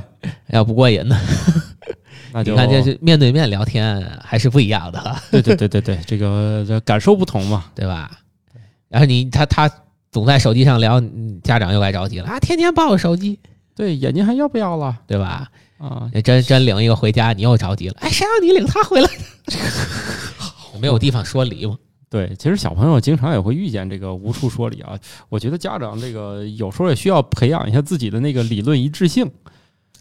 [0.50, 1.20] 要不过瘾呢？
[2.34, 7.66] 那就你看，这是面对面聊天还是不一样的 哈，对对对对对，这个这感受不同嘛。
[7.76, 8.12] 对吧？
[8.90, 9.72] 然后你他他
[10.12, 13.40] 总在手机上聊，嗯家长又该着急了啊，天天抱着手机，
[13.76, 15.48] 对，眼睛还要不要了对吧？
[15.78, 16.10] 啊？
[16.24, 19.10] 真真领一个回家，你又着急了，哎，谁让你领他回来？
[20.82, 21.78] 没有地方说理嘛。
[22.10, 24.98] 对，其实小朋友经常也会遇见这个无处说理啊。
[25.30, 29.30] 我觉得家长这个有时候也需要培养一下自己的那个理论一致性。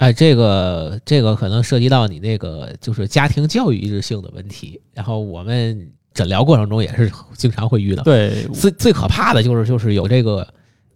[0.02, 8.02] 哎，这个这个可能涉及到你那个就是家庭教育一致性的问题，然后我们诊疗过程中也是经常会遇到。
[8.02, 10.44] 对，最最可怕的就是就是有这个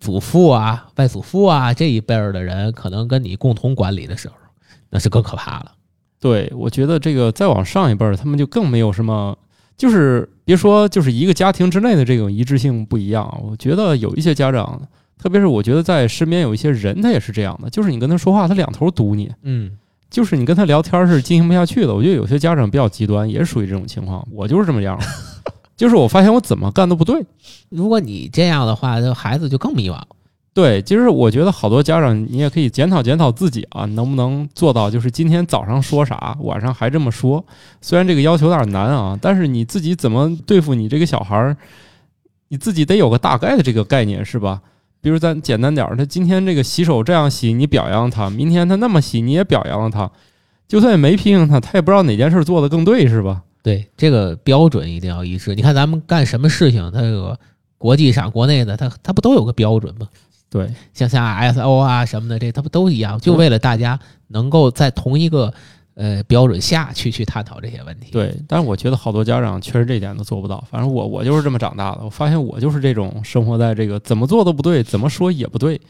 [0.00, 4.34] 祖父啊、外祖父啊这一辈儿的人，可能跟你共同管理的时候，
[4.90, 5.70] 那是更可怕了。
[6.18, 9.38] 对，我觉得这个再往上一辈儿，他们就更没有什么，
[9.76, 13.40] 就是别说就是一个家庭之内的这种一致性不一样。
[13.40, 14.82] 我觉得有一些家长，
[15.18, 19.70] 特别是我觉得在身边有一些人，他也是这样的，就是你跟他说话，他两头堵你，嗯，
[20.10, 21.94] 就是你跟他聊天是进行不下去的。
[21.94, 24.26] 我觉得有些家长比较极端，也是属于这种情况。
[24.30, 24.98] 我就是这么样，
[25.76, 27.24] 就是我发现我怎么干都不对。
[27.70, 30.00] 如果你这样的话，这孩子就更迷茫。
[30.52, 37.44] 对，其实我觉得好多家长，你也可以检讨检讨自己啊，能不能做到，就是今天早上说啥，晚上还这么说。
[37.82, 41.54] 虽然这个要求有点难啊，但是你自己怎么对付你这个小孩儿，
[42.48, 44.62] 你自己得有个大概的这个概念，是吧？
[45.06, 50.10] 比如咱简单点儿，他今天这个洗手这样洗，你表扬他；明天他那么洗，你也表扬了他。
[50.66, 53.40] 就算也没批评他，他也不知道哪件事做的更对，是吧？
[53.62, 55.54] 对，这个标准一定要一致。
[55.54, 57.38] 你看咱们干什么事情，它这个
[57.78, 60.08] 国际上、国内的，它它不都有个标准吗？
[60.50, 63.16] 对，像像 ISO 啊什么的，这它不都一样？
[63.20, 65.54] 就为了大家能够在同一个
[65.96, 68.12] 呃标准下去去探讨这些问题。
[68.12, 70.62] 对，但是我觉得好多家长确实这点都做不到。
[70.70, 75.80] 反正我我就是这么长大的，我发现我就是这种生活在这个怎么做都不对，怎么说也不对，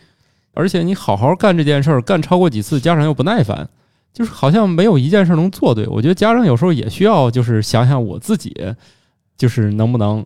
[0.55, 3.69] 而且你好好干这件事儿，干超过几次，家长又不耐烦，
[4.15, 5.87] 就是好像没有一件事能做对。
[5.89, 8.55] 我觉得家长有时候也需要就是想想我自己，
[9.37, 10.25] 就是能不能，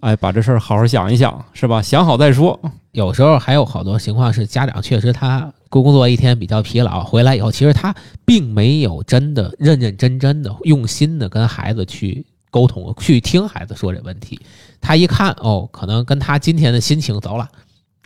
[0.00, 1.82] 哎，把这事儿好好想一想，是吧？
[1.82, 2.58] 想好再说。
[2.92, 14.40] 有时候还有好多情况是家长确实他工作一天比较疲劳，回来以后其实他并没有真的认认真真的用心的跟孩子去沟通，去听孩子说这问题。
[14.80, 17.48] 他一看哦，可能跟他今天的心情走了，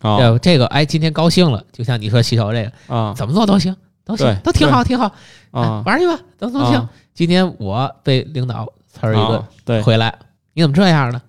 [0.01, 3.75] 啊呃，这个哎今天高兴了，就像你说洗手这个啊怎么做都行，
[4.05, 5.13] 都行，都挺好，挺好，
[5.51, 5.83] 哎啊！
[5.85, 6.91] 玩去吧，都都行啊。
[7.15, 8.67] 今天我被领导
[8.99, 10.15] 呲儿一顿啊对回来，
[10.55, 11.21] 你怎么这样呢？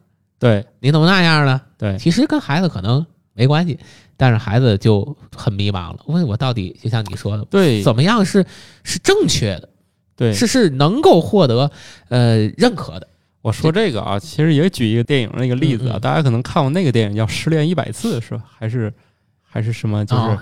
[0.44, 1.62] 对你怎么那样呢？
[1.78, 3.80] 对其实跟孩子可能没关系，
[4.18, 6.00] 但是孩子就很迷茫了。
[6.08, 8.46] 问我到底就像你说的，对怎么样是
[8.84, 9.70] 是正确的，
[10.16, 11.72] 对，是是能够获得
[12.10, 13.08] 呃认可的。
[13.42, 18.44] 我说这个啊，其实也举一个电影那个例子啊，嗯嗯大家可能看过那个电影叫《失恋一百次》是吧？
[18.58, 18.94] 还是
[19.42, 20.06] 还是什么？
[20.06, 20.40] 就是、哦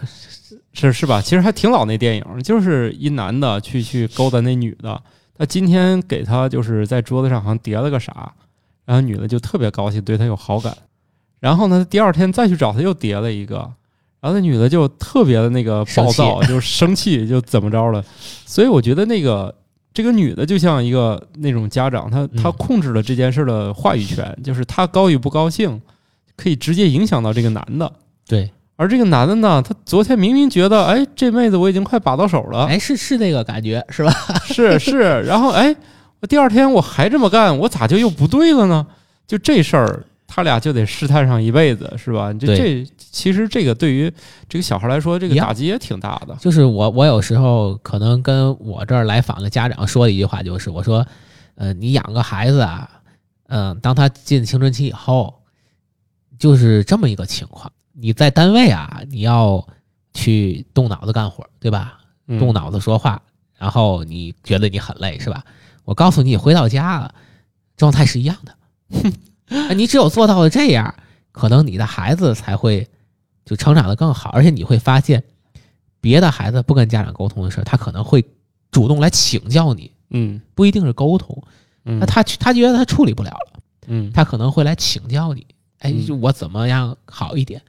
[0.74, 1.22] 是是吧？
[1.22, 5.02] 其实还挺老那电影，就是一男的去去勾搭那女的，
[5.38, 8.32] 他今天给他就是在桌子上好像叠了个啥，
[8.86, 10.76] 然后女的就特别高兴，对他有好感，
[11.39, 13.58] 然后呢，第二天再去找他又叠了一个，
[14.20, 18.04] 然后那女的就特别的那个暴躁，就生气，就怎么着了，
[18.46, 19.54] 所以我觉得那个。
[19.94, 25.82] 这个女的就像一个那种家长，她她嗯控制了这件事的话语权，就是她高与不高兴，
[26.38, 27.91] 可以直接影响到这个男的。
[28.26, 34.13] 对，而这个男的呢，他昨天明明觉得，哎，这妹子我已经快把到手了，哎，是是那个感觉是吧？
[34.48, 35.76] 是是，然后哎，我
[36.27, 38.86] 第二天我还这么干，我咋就又不对了呢？
[39.27, 42.31] 就这事儿，他俩就得试探上一辈子，是吧？
[42.34, 44.12] 这这其实这个对于
[44.47, 46.36] 这个小孩来说，这个打击也挺大的。
[46.39, 51.05] 就是我我有时候可能跟我这儿来访的家长说的一句话就是，我说，
[51.55, 52.89] 呃，你养个孩子啊，
[53.47, 55.34] 嗯、当他进青春期以后，
[56.38, 57.71] 就是这么一个情况。
[57.93, 59.65] 你在单位啊，你要
[60.13, 61.99] 去动脑子干活，对吧？
[62.27, 63.21] 嗯动脑子说话，
[63.57, 65.43] 然后你觉得你很累是吧？
[65.84, 67.13] 我告诉你，回到家了，
[67.78, 68.56] 状态是一样的。
[69.48, 70.94] 哎 你只有做到了这样，
[71.32, 72.88] 可能你的孩子才会
[73.46, 75.24] 就成长的更好，而且你会发现，
[76.00, 78.24] 别的孩子不跟家长沟通的事儿，他可能会
[78.72, 81.44] 主动来请教你，嗯不一定是沟通。
[81.84, 85.46] 嗯那他他觉得他处理不了了，嗯他可能会来请教你，
[85.80, 87.62] 哎，我怎么样好一点？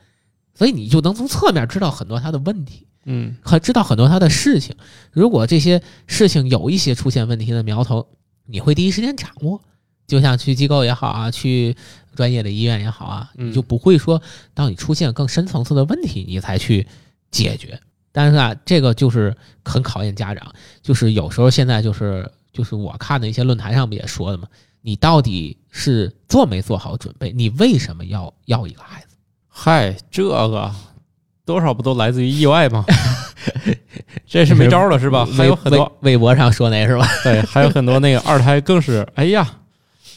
[0.55, 2.87] 所以你就能从侧面知道很多他的问题。
[3.05, 4.75] 嗯很知道很多他的事情。
[5.11, 8.07] 如果这些事情有一些出现问题的苗头，
[8.47, 9.61] 你会第一时间掌握。
[10.05, 11.75] 就像去机构也好啊，去
[12.15, 14.21] 专业的医院也好啊，嗯你就不会说
[14.53, 16.87] 当你出现更深层次的问题，你才去
[17.31, 17.81] 解决。
[18.11, 19.35] 但是啊，这个就是
[19.65, 24.47] 很考验家长，就是有时候现在就是就是我看的一些论坛上不也说的嘛，
[24.83, 27.33] 你到底是做没做好准备？
[27.33, 29.17] 你为什么要要一个孩子？
[29.49, 30.75] 嗨，这个
[31.45, 32.85] 多少不都来自于意外吗？
[34.27, 35.27] 这是没招了是吧？
[35.37, 37.07] 还有很多微微博上说那是吧？
[37.25, 39.49] 对，还有很多那个二胎更是，哎呀，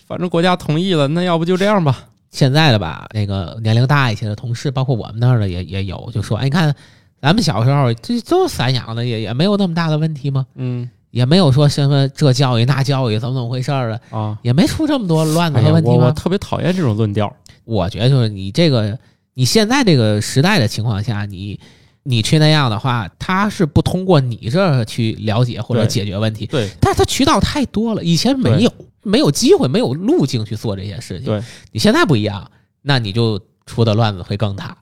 [0.08, 2.06] 反正国家同意了，那要不就这样吧？
[2.32, 6.74] 现在的吧，那个年龄大一些的同事，包括我们那儿的也也有，就说，哎，你看
[7.22, 10.46] 咱们小时候这都是散养的，也也没有那么大的问题吗？
[10.56, 15.96] 嗯也没有说什么这教育那教育怎么怎么回事儿的，啊，也没出这么多乱子问题吗？
[15.96, 17.34] 我我特别讨厌这种论调。
[17.64, 18.98] 我觉得就是你这个，
[19.36, 21.60] 你现在这个时代的情况下，你
[22.04, 28.72] 你去那样的话，他是不通过你这儿去了解或者解决问题，对但是他渠道太多了，以前没有，
[29.04, 31.26] 没有机会，没有路径去做这些事情。
[31.26, 32.50] 对，你现在不一样，
[32.82, 34.78] 那你就出的乱子会更大。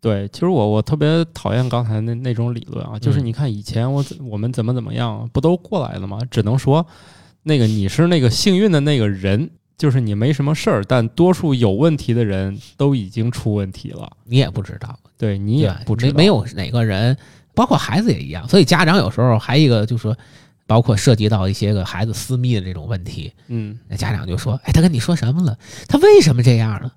[0.00, 6.20] 对，其实我我特别讨厌刚才那那种理论啊，就是嗯你看以前我怎我们怎么怎么样，不都过来了吗？
[6.30, 6.86] 只能说，
[7.42, 14.10] 那个你是那个幸运的那个人，就是你没什么事儿，但多数有问题的人都已经出问题了。
[14.24, 17.16] 你也不知道，对你也不知道，没没有哪个人，
[17.54, 18.48] 包括孩子也一样。
[18.48, 20.16] 所以家长有时候还一个就是说，
[20.66, 25.58] 包括涉及到一些个孩子私密的这种问题，嗯那家长就说：“哎，他跟你说什么了？
[25.88, 26.90] 他为什么这样呢？”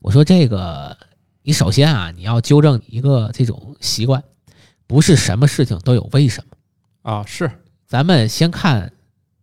[0.00, 0.96] 我说：“这个，
[1.42, 4.22] 你首先啊，你要纠正一个这种习惯，
[4.86, 7.10] 不是什么事情都有为什么。
[7.10, 7.50] 啊是
[7.86, 8.92] 咱们先看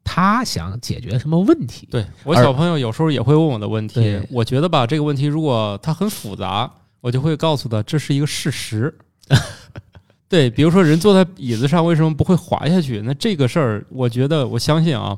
[0.03, 1.87] 他想解决什么问题。
[1.89, 8.93] 对我小朋友有时候也会问我的问题，我觉得吧这个问题如果它很复杂，我就会告诉他这是一个事实。
[10.27, 13.01] 对，比如说人坐在椅子上为什么不会滑下去？
[13.05, 15.17] 那这个事儿，我觉得我相信啊，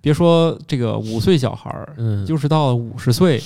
[0.00, 3.42] 别说这个五岁小孩儿，嗯，就是到了五十岁，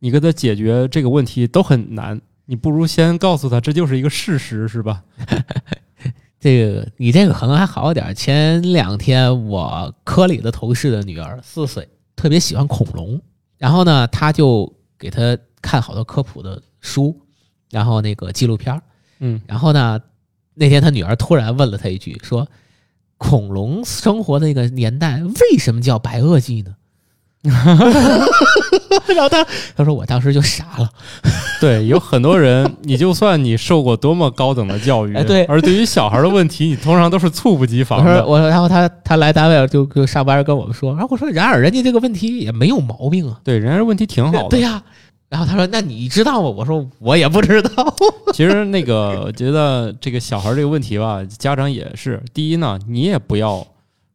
[0.00, 2.20] 你跟他解决这个问题都很难。
[2.44, 5.02] 你不如先告诉他这就是一个事实，是吧？
[6.42, 8.12] 这个你这个可能还好点儿。
[8.12, 13.20] 前两天我科里的同事的女儿四岁，特别喜欢恐龙，
[13.58, 17.16] 然后呢，他就给他看好多科普的书，
[17.70, 18.82] 然后那个纪录片儿
[19.20, 20.00] 嗯，然后呢，
[20.54, 22.48] 那天他女儿突然问了他一句，说
[23.18, 26.74] ：“恐龙生活的那个年代为什么叫白垩纪呢？”
[29.08, 29.44] 然后他
[29.76, 30.88] 他说我当时就傻了，
[31.60, 38.20] 对，有很多人，你就算你受过多么高等的教育，哎对而对于小孩的问题，你通常都是猝不及防的。
[38.20, 44.48] 说我说，然后他他来单位就就上班跟我们说，然后我说然而人家这个问题也没有毛病啊，对，人家问题挺好的。
[44.48, 44.80] 对呀、
[45.28, 46.48] 然后他说那你知道吗？
[46.48, 47.94] 我说我也不知道，
[48.32, 52.22] 其实那个，我觉得这个小孩这个问题吧，家长也是。
[52.32, 53.66] 第一呢，你也不要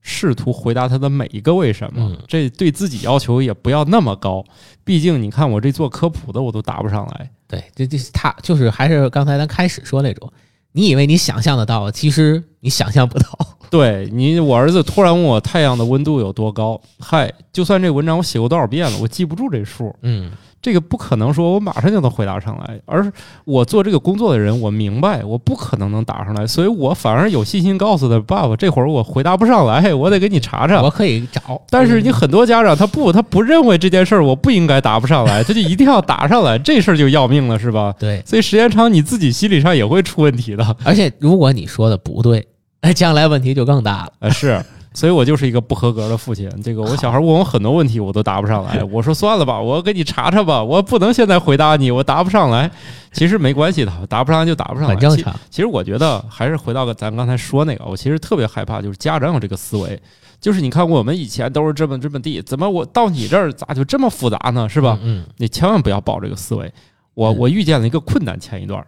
[0.10, 4.42] 试图回答他的每一个为什么，嗯这对自己要求也不要那么高。
[4.86, 7.30] 毕竟你看我这做科普的，我都答不上来。
[7.46, 10.32] 对，这这是他就是还是刚才咱开始说那种，
[10.72, 13.57] 你以为你想象得到，其实你想象不到。
[13.70, 19.94] 对你，我儿子突然问我太阳的温度有多高，嗨，就算这文章我写过多少遍了，我记不住这数。
[20.02, 23.12] 嗯，这个不可能说我马上就能回答上来，而
[23.46, 30.82] 我做这个工作的人，我明白我不可能能答上来，所以我反而有信心告诉他：“爸爸，这会儿我回答不上来，我得给你查查。
[30.82, 37.94] 我可以找，但是你很多家长他不，他不认为这件事儿我不应该答不上来，他就一定要答上来，这事儿就要命了，是吧？
[38.00, 40.76] 对，所以时间长你自己心理上也会出问题的。
[40.84, 42.46] 而且如果你说的不对，
[42.82, 44.14] 哎，将来问题就更大了。
[44.20, 44.64] 啊，是，
[44.94, 46.50] 所以我就是一个不合格的父亲。
[46.64, 48.84] 这个我小孩问我很多问题，我都答不上来。
[48.92, 52.70] 我说算了吧，我给你查查吧，我不能现在回答你，我答不上来。
[53.14, 55.36] 其实没关系的，答不上来就答不上来，其很正常。
[55.50, 60.00] 其实我觉得还是回到个咱刚才说那个，我其实特别害怕，就是家长有这个思维，
[60.40, 64.70] 就是你看我们以前都是这么这么地，怎么我到你这儿咋就这么复杂呢？
[64.70, 65.00] 是吧？
[65.02, 66.72] 嗯，你千万不要抱这个思维。
[67.16, 68.86] 我嗯我遇见了一个困难，前一段儿，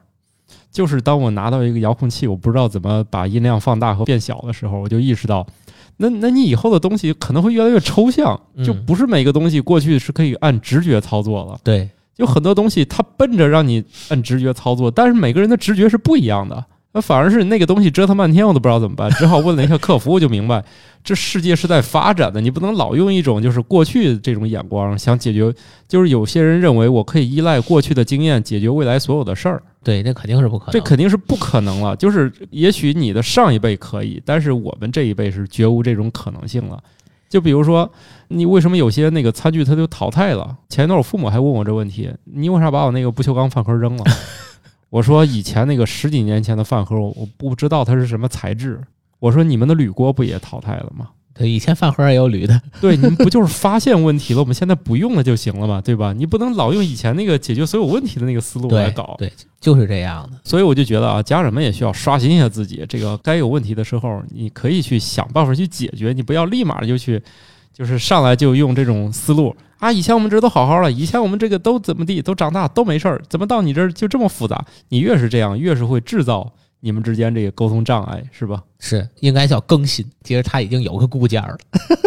[0.72, 5.46] 就是当我拿到一个遥控器，我不知道怎么把音量放大和变小的时候，我就意识到，
[5.98, 11.60] 那那你以后的东西可能会越来越抽象，嗯就不是每个东西过去是可以按直觉操作了。
[11.64, 16.64] 对，有很多东西它奔着让你按直觉操作，但是每个人的直觉是不一样的。
[17.00, 20.62] 那反而是那个东西折腾半天，我都不知道怎么办，只好问了一下客服，我就明白
[21.02, 25.54] 这世界是在发展的，你不能老用一种就是过去这种眼光想解决。
[25.88, 30.74] 就是有些人认为我可以依赖过去的经验解决未来所有的事儿，对，那肯定是不可能。
[30.74, 31.96] 这肯定是不可能了。
[31.96, 36.78] 就是也许你的上一辈可以，但是我们这一辈是绝无这种可能性了。
[37.30, 37.90] 就比如说，
[38.28, 40.54] 你为什么有些那个餐具它就淘汰了？
[40.68, 44.04] 前一段我父母还问我这问题，你为啥把我那个不锈钢饭盒扔了？
[44.90, 48.82] 我说以前那个十几年前的饭盒，我我不知道它是什么材质。
[49.20, 51.10] 我说你们的铝锅不也淘汰了吗？
[51.34, 52.62] 对，以前饭盒也有铝的。
[52.82, 54.40] 对，你们不就是发现问题了？
[54.42, 56.12] 我们现在不用了就行了嘛，对吧？
[56.12, 59.16] 你不能老用以前那个解决所有问题的那个思路来对搞。
[59.18, 59.32] 对，
[59.62, 60.38] 就是这样的。
[60.44, 67.22] 所以我就觉得啊，家长们也需要刷新一下自己，这个该有问题的时候，你可以去想办法去解决，你不要立马就去，
[67.80, 69.90] 就是上来就用这种思路啊。
[69.90, 74.64] 以前我们这都好好的，以前我们这个都怎么地，都长大都没事儿，怎么到你这儿就这么复杂？
[74.90, 76.52] 你越是这样，越是会制造
[76.82, 78.62] 你们之间这个沟通障碍，是吧？
[78.80, 81.58] 是应该叫更新，其实它已经有个固件了，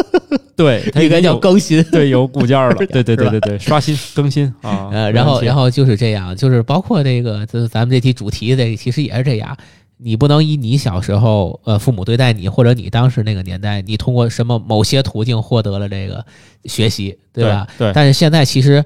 [0.54, 1.82] 对，它应该叫更新。
[1.84, 4.90] 对有固件了， 对对对对对，刷新更新啊。
[4.92, 9.56] 呃，然后然后后就是这样，就是包括这个，就是咱们这期主题的，其实也是这样。
[10.02, 16.24] 你不能以你小时候呃父母对待你，或者你当时那个年代，你通过什么某些途径获得了这个
[16.64, 17.66] 学习，对吧？？
[17.78, 18.84] 对，但是现在其实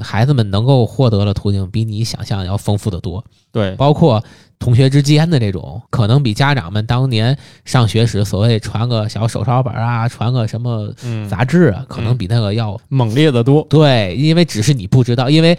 [0.00, 4.22] 孩子们能够获得的途径比你想象要丰富的多，对包括
[4.58, 15.58] 同学之间的这种，可能比家长们当年上学时所谓传个小手抄本啊，传个什么嗯，杂志啊，可能比那个要猛烈的多对，因为只是你不知道，因为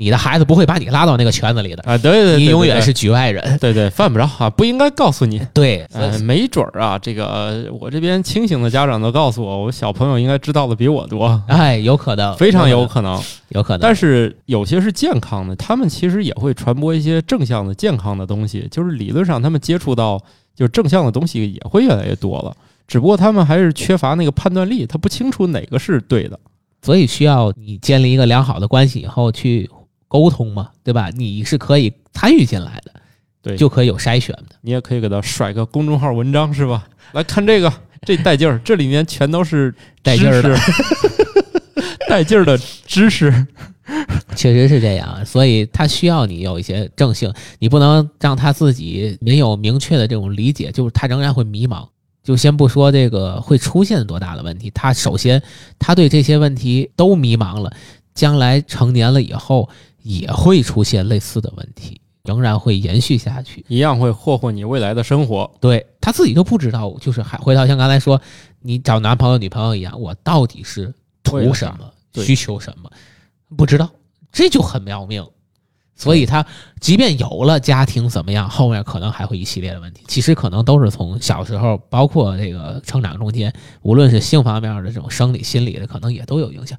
[0.00, 1.98] 你的孩子不会把你拉到那个圈子里的，啊！
[1.98, 3.58] 对对对，对对你永远是局外人。
[3.58, 5.46] 对对，犯不着啊，不应该告诉你。
[5.52, 13.20] 对，呃，没准儿啊，这个呃我这边清醒的家长都告诉我，我小朋友应该知道的比我多，哎，有可能，非常有有可能。
[13.50, 13.80] 有可能。
[13.80, 20.18] 但是有些是健康的，他们其实也会传播一些正向的、健康的东西，就是理论上他们接触到
[20.56, 22.56] 就正向的东西也会越来越多了，
[22.88, 26.40] 只不过他们还是缺乏那个判断力，他不清楚哪个是对的。
[26.82, 29.68] 所以需要你建立一个良好的关系以后去
[30.10, 31.08] 沟通嘛，对吧？
[31.14, 32.92] 你是可以参与进来的，
[33.40, 34.56] 对就可以有筛选的。
[34.60, 36.88] 你也可以给他甩个公众号文章是吧？
[37.12, 40.58] 来看这个， 这带劲儿，这里面全都是带劲儿的，
[42.10, 43.46] 带劲儿的知识。
[44.36, 51.86] 确实是这样，所以他需要你有一些正性，你不能让他自己没有明确的这种理解，就是他仍然会迷茫。
[52.22, 55.42] 就先不说这个会出现多大的问题，他首先
[55.78, 57.72] 他对这些问题都迷茫了，
[58.14, 59.68] 将来成年了以后
[60.18, 63.64] 也会出现类似的问题，仍然会延续下去。
[63.68, 65.50] 一样会霍霍你未来的生活。
[65.60, 68.20] 对他自己都不知道，就是还回到像刚才说，
[68.60, 70.92] 你找男朋友女朋友一样，我到底是
[71.22, 72.90] 图什么，需求什么，
[73.56, 73.88] 不知道，
[74.32, 75.24] 这就很要命。
[75.94, 76.46] 所以他
[76.80, 80.02] 即便有了家庭怎么样，后面可能还会一系列的问题。
[80.08, 83.52] 其实可能都是从小时候，包括这个成长中间，
[83.82, 86.78] 无论是性方面的这种生理、心理的，可能也都有影响。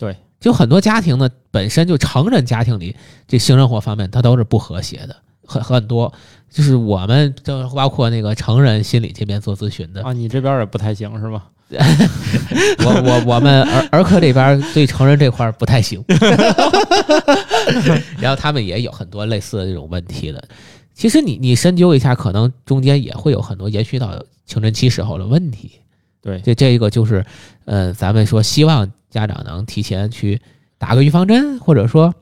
[0.00, 2.94] 对，就很多家庭呢，本身就成人家庭里
[3.26, 5.16] 这性生活方面，它都是不和谐的，
[5.46, 6.12] 很很多。
[6.50, 11.44] 就是我们就包括那个成人心理这边做咨询的，啊，你这边也不太行是吗？
[11.70, 16.04] 我我我们儿儿科这边对成人这块儿不太行，
[18.20, 20.44] 然后他们也有很多类似的这种问题的。
[20.92, 24.12] 其实你你深究一下，可能中间也会有很多延续到
[24.44, 25.72] 青春期时候的问题。
[26.20, 27.24] 对，这这一个就是，
[27.64, 30.40] 呃，咱们说希望家长能提前去
[30.76, 32.12] 打个预防针，或者说，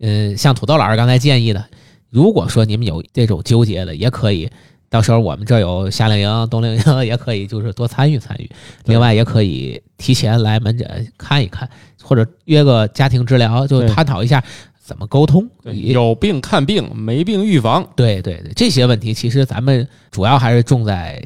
[0.00, 1.64] 嗯、像土豆老师刚才建议的，
[2.10, 4.50] 如果说你们有这种纠结的，也可以
[4.90, 8.50] 到时候我们这有夏令营、冬令营，也可以就是多参与参与。
[8.84, 11.66] 另外，也可以提前来门诊看一看，
[12.02, 14.44] 或者约个家庭治疗，就探讨一下
[14.78, 15.48] 怎么沟通。
[15.64, 17.82] 有病看病，没病预防。
[17.96, 21.22] 对对对，这些问题其实咱们主要还是重在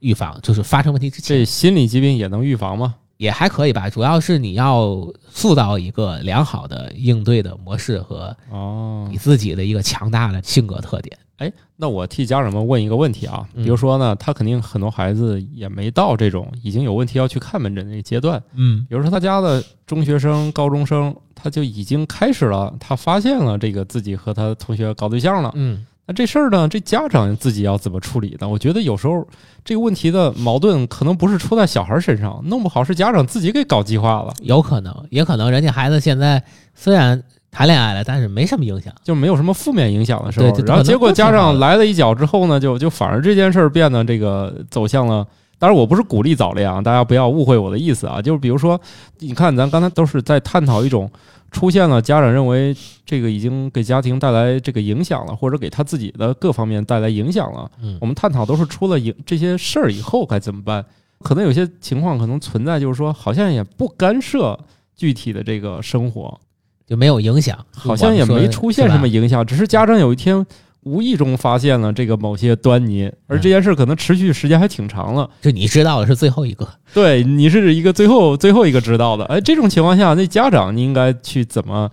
[0.00, 2.94] 预防，就是发生问题之前这心理疾病也能预防吗？
[3.16, 3.88] 也还可以吧。
[3.88, 11.16] 主要是你要塑造一个良好的应对的模式和哦你，自己的一个强大的性格特点。
[11.38, 25.52] 哎那我替家长们问一个问题啊，嗯比如说呢，他肯定很多孩子也没到这种已经有问题要去看门诊的那个阶段，嗯比如说他家的中学生、高中生，他就已经开始了，他发现了这个自己和他同学搞对象了。
[25.56, 28.48] 嗯，那这事儿呢，这家长自己要怎么处理呢？
[28.48, 29.26] 我觉得有时候
[29.64, 36.40] 这个问题的矛盾可能不是出在小孩身上，弄不好是家长自己给搞激化了，有可能，也可能人家孩子现在
[36.74, 38.92] 虽然谈恋爱了，但是没什么影响。
[39.02, 45.26] 就没有什么负面影响的时候对，然后结果家长来了一脚之后呢，就就反而这件事儿变得这个走向了。
[45.58, 48.20] 当然，我不是鼓励早恋啊，大家不要误会我的意思啊。
[48.20, 48.78] 就是比如说，
[49.20, 51.10] 你看咱刚才都是在探讨一种
[51.50, 57.70] 出现了家长认为这个已经给家庭带来这个影响了，或者给他自己的各方面带来影响了。
[57.82, 60.84] 嗯我们探讨都是出了影这些事儿以后该怎么办。
[61.20, 64.58] 可能有些情况可能存在，就是说好像也不干涉
[64.94, 66.38] 具体的这个生活，
[66.86, 69.22] 就没有影响，好像也没出现什么影。
[69.22, 70.44] 影响，只是家长有一天
[70.86, 75.28] 无意中发现了这个某些端倪，而这件事可能持续时间还挺长了。
[75.42, 81.90] 就你知道的是最后一个，对你是一个最后最后一个知道的，哎，这种情况下，那家长你应该去怎么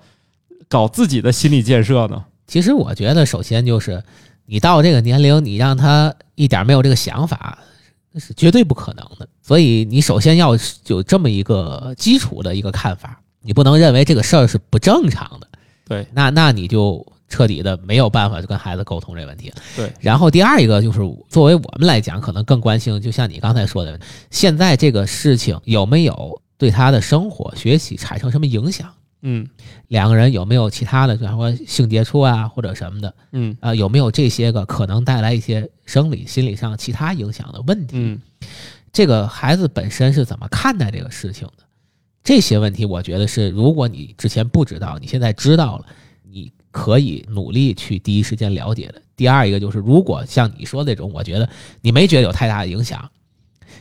[0.67, 2.23] 搞自己的心理建设呢？
[2.45, 4.03] 其实我觉得，首先就是
[4.45, 7.57] 你到这个年龄，你让他一点没有这个想法，
[8.11, 9.27] 那是绝对不可能的。
[9.41, 15.47] 所以你首先要有这么一个基础的一个看法，你不能认为这个事儿是不正常的。
[15.87, 19.51] 对，那那你就彻底的没有办法就跟孩子沟通这个问题。
[19.75, 20.99] 对，然后第二一个就是
[21.29, 23.99] 作为我们来讲，可能更关心，就像你刚才说的，
[24.29, 28.91] 现在这个事情有没有对他的生活、学习产生什么影响？
[29.25, 29.47] 嗯
[29.87, 37.95] 两个人有没有其他的，比方说性接触啊，或者什么的嗯啊、有没有这些个可能带来一些生理、心理上其他影响的问题？
[37.97, 38.21] 嗯
[38.91, 41.63] 这个孩子本身是怎么看待这个事情的？
[42.23, 45.85] 这些问题，我觉得是，如果你之前不知道，你现在知道了，
[46.29, 49.01] 你可以努力去第一时间了解的。
[49.15, 51.47] 第二一个就是，如果像你说的这种，我觉得
[51.81, 53.09] 你没觉得有太大的影响，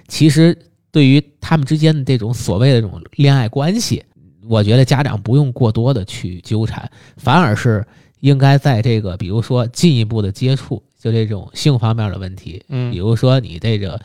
[0.06, 0.56] 其实
[0.90, 4.04] 对于他们之间的这种所谓的这种恋爱关系，
[4.46, 7.84] 我觉得家长不用过多的去纠缠，反而是
[8.20, 13.98] 应该在这个比如说进一步的接触，就这种性方面的问题，比嗯如说你这个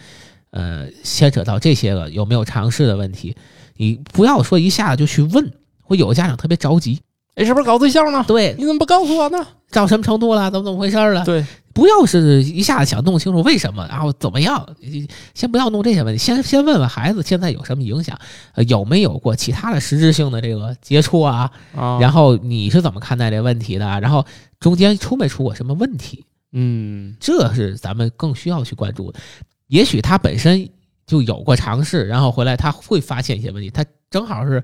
[0.52, 3.36] 呃牵扯到这些个有没有尝试的问题，
[3.76, 7.02] 你不要说一下子就去问，会有的家长特别着急，
[7.38, 8.26] 哎，是不是搞对象呢？
[8.28, 9.38] 对，你怎么不告诉我呢？
[9.70, 11.24] 到什么程度了，怎么怎么回事儿了？
[11.24, 18.18] 对，不要是一下子想弄清楚为什么，然后怎么样，你先不要弄这些问题，先先问问孩子现在有什么影响，
[18.56, 21.52] 呃，有没有过其他的实质性的这个接触啊？
[21.76, 23.86] 啊，然后你是怎么看待这问题的？
[24.00, 24.26] 然后
[24.60, 26.26] 中间出没出过什么问题？
[26.54, 29.20] 嗯这是咱们更需要去关注的。
[29.68, 30.68] 也许他本身
[31.06, 34.64] 就有过尝试，然后回来他会发现一些问题，他正好是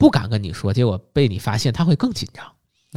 [0.00, 2.44] 不敢跟你说，结果被你发现，他会更紧张。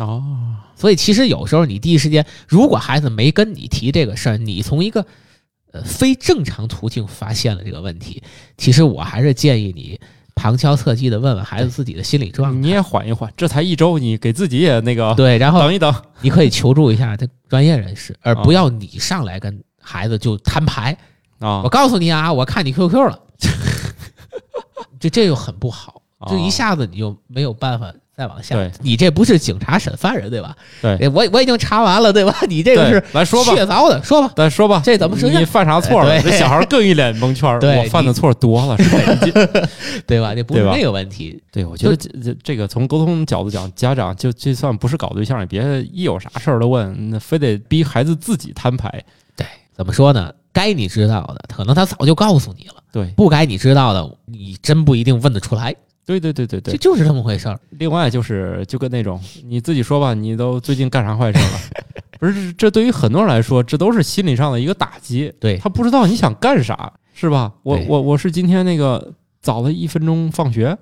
[0.07, 5.05] 哦，所以其实有时候你第一时间，如果孩子没跟你提这个事儿，你从一个
[5.73, 8.23] 呃非正常途径发现了这个问题，
[8.57, 9.99] 其实我还是建议你
[10.33, 12.57] 旁敲侧击的问问孩子自己的心理状态。
[12.57, 15.93] 你也缓一缓，这才一周，你给自己也那个对，然后等一等。
[16.21, 20.97] 你可以求助一下这专业人士，而啊不要你上来跟孩子就摊牌。
[21.39, 23.19] 啊我，告诉你啊，我看你 QQ 了，
[24.97, 28.71] 这这就很不好，就一下子你就没有办法再往下对。
[28.82, 30.55] 你这不是警察审犯人对吧？
[30.82, 32.36] 对哎，我我已经查完了对吧？
[32.47, 34.32] 你这个是来说吧，确凿的，说吧。
[34.36, 36.21] 再说吧，这怎么你犯啥错了？
[36.21, 39.67] 这小孩更一脸蒙圈我犯的错多了，是吧？
[40.05, 40.36] 对吧？
[40.36, 41.41] 这不是那个问题。
[41.51, 45.61] 对，我觉得这这这个从沟通角度讲，家长就就算不是搞对象，也别
[45.91, 49.03] 一有啥事儿都问，那非得逼孩子自己摊牌。
[49.36, 49.45] 对，
[49.76, 50.32] 怎么说呢？
[50.51, 55.74] 该你知道的，可能他早就告诉你了；对，不该你知道的，你真不一定问得出来。
[56.05, 56.73] 对对对对对。
[56.73, 57.59] 这就是这么回事儿。
[57.71, 61.59] 另外就是就跟那种你自己说吧，你都最近干啥坏事了？
[62.19, 65.33] 不是，这对于很多人来说，这都是心理上的一个打击。
[65.39, 67.51] 对他不知道你想干啥，是吧？
[67.63, 70.77] 我我我是今天那个早了一分钟放学，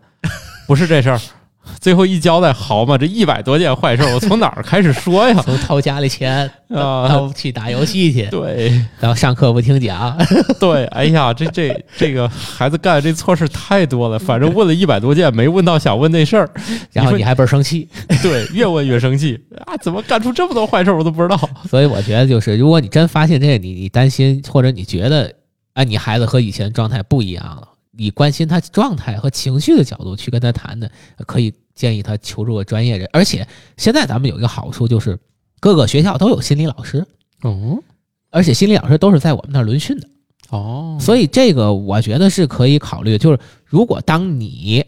[0.68, 1.20] 不是这事儿
[1.80, 5.42] 最后一交代，好嘛，这一百多件坏事儿，我从哪儿 开始说呀？
[5.44, 10.18] 从掏家里钱啊，到去打游戏去，对然后上课不听讲，
[10.60, 16.50] 对，哎呀，这这这个孩子干的这错事太多了，反正问了一百多件，没问到想问那事儿，
[16.92, 17.88] 然后你还倍儿生气。
[18.22, 19.78] 对，越问越生气啊！
[19.78, 21.38] 怎么干出这么多坏事儿，我都不知道。
[21.70, 25.34] 所以我觉得，就是如果你真发现这个，你你担心或者你觉得，
[25.74, 30.90] 哎，你孩子和以前状态不一样了，你关心他状态和情绪的角度去跟他谈的，
[31.28, 33.10] 可以建议他求助个专业人。
[33.12, 35.20] 而且现在咱们有一个好处，就是
[35.60, 37.06] 各个学校都有心理老师，
[37.42, 37.82] 哦
[38.30, 40.08] 而且心理老师都是在我们那儿轮训的，
[40.52, 43.18] 哦，所以这个我觉得是可以考虑。
[43.18, 44.86] 就是如果当你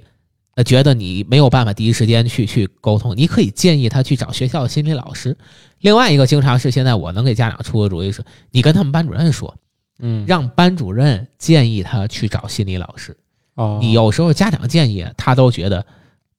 [0.56, 5.38] 呃觉得你没有办法第一时间去去沟通，你可以建议他去找学校的心理老师。
[5.82, 9.54] 另外一个经常是现在我能给家长出个主意是，你跟他们班主任说，
[10.00, 13.16] 嗯，让班主任建议他去找心理老师。
[13.56, 15.86] 哦，你有时候家长建议他都觉得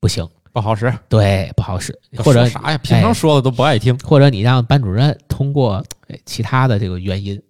[0.01, 2.79] 不行，不好使，对，不好使，或者啥呀？
[2.79, 3.97] 平常说的都不爱听。
[4.01, 7.41] 或者你让班主任通过哎其他的这个原因，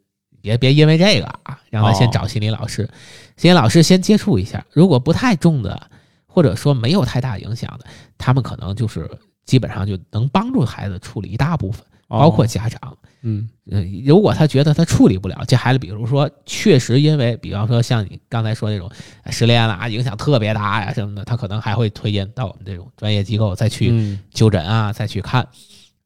[0.43, 2.89] 别别因为这个啊，让他先哦找心理老师，
[3.37, 5.91] 心理老师先接触一下，如果不太重的，
[6.27, 7.87] 或者说没有太大影响的，
[8.19, 9.11] 他们可能就是
[9.47, 12.97] 基本上就能帮助孩子处理一大部分，包括哦家长。
[13.27, 18.89] 嗯嗯，如果他觉得他处理不了，这孩子比如说确实因为，比方说像你刚才说那种
[19.22, 25.49] 呃失恋了啊，影响特别大呀什么的，他可能还会推荐到我们这种专业机构再去嗯就诊啊，再去看。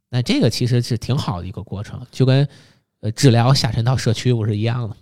[0.09, 2.49] 那这个其实是挺好的一个过程，就跟
[3.01, 4.97] 呃治疗下沉到社区不是一样的。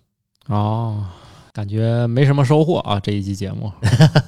[0.49, 1.05] 哦，
[1.53, 2.99] 感觉没什么收获啊！
[2.99, 3.71] 这一期节目，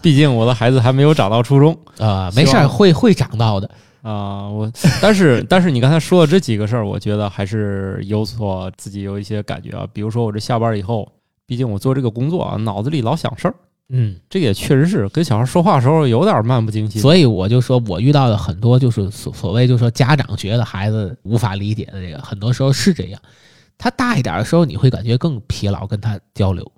[0.03, 3.70] 毕竟我的孩子还没有长到初中 呃，没事儿，会会长到的。
[4.09, 4.48] 啊。
[4.48, 4.70] 我
[5.02, 9.86] 但是但是你刚才说的这几个事儿，我觉得还是有所自己有一些感觉啊。
[9.92, 11.11] 比如说我这下班以后，
[11.46, 13.54] 毕竟我做这个工作啊，脑子里老想事儿，
[13.88, 17.00] 嗯，这也确实是跟小孩说话的时候有点漫不经心。
[17.00, 23.20] 所以我就说我遇到的很多就是所所谓就是说家长觉得孩子无法理解的这个，很多时候是这样。
[23.80, 26.68] 他大一点的时候，你会感觉更疲劳，跟他交流，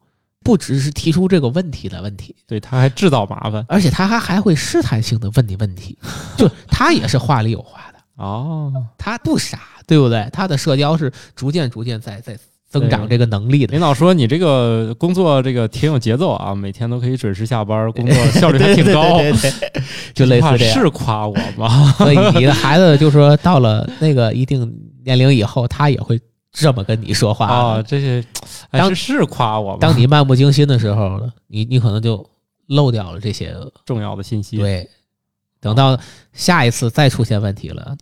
[0.42, 5.98] 不只是提出这个问题的问题，对他还制造麻烦而且他还还会试探性的问你问题，
[6.36, 7.98] 就他也是话里有话的。
[8.16, 8.72] 哦。
[8.96, 10.28] 他不傻，对不对？
[10.32, 12.38] 他的社交是逐渐逐渐在在
[12.68, 13.72] 增长这个能力的。
[13.72, 19.18] 领导说你这个工作这个挺有节奏啊，每天都可以准时下班，工作效率还挺高。
[19.18, 19.82] 对对对对
[20.14, 20.74] 就类似这样。
[20.74, 21.92] 是夸我吗？
[21.98, 24.72] 所以你的孩子就说到了那个一定
[25.04, 26.20] 年龄以后，他也会
[26.52, 28.24] 这么跟你说话啊，这是，
[28.70, 29.78] 哎，当是是夸我吗？
[29.80, 32.28] 当你漫不经心的时候，你你可能就
[32.66, 33.54] 漏掉了这些。
[33.84, 34.88] 重要的信息，，对，
[35.60, 35.98] 等到
[36.32, 37.96] 下一次再出现问题了，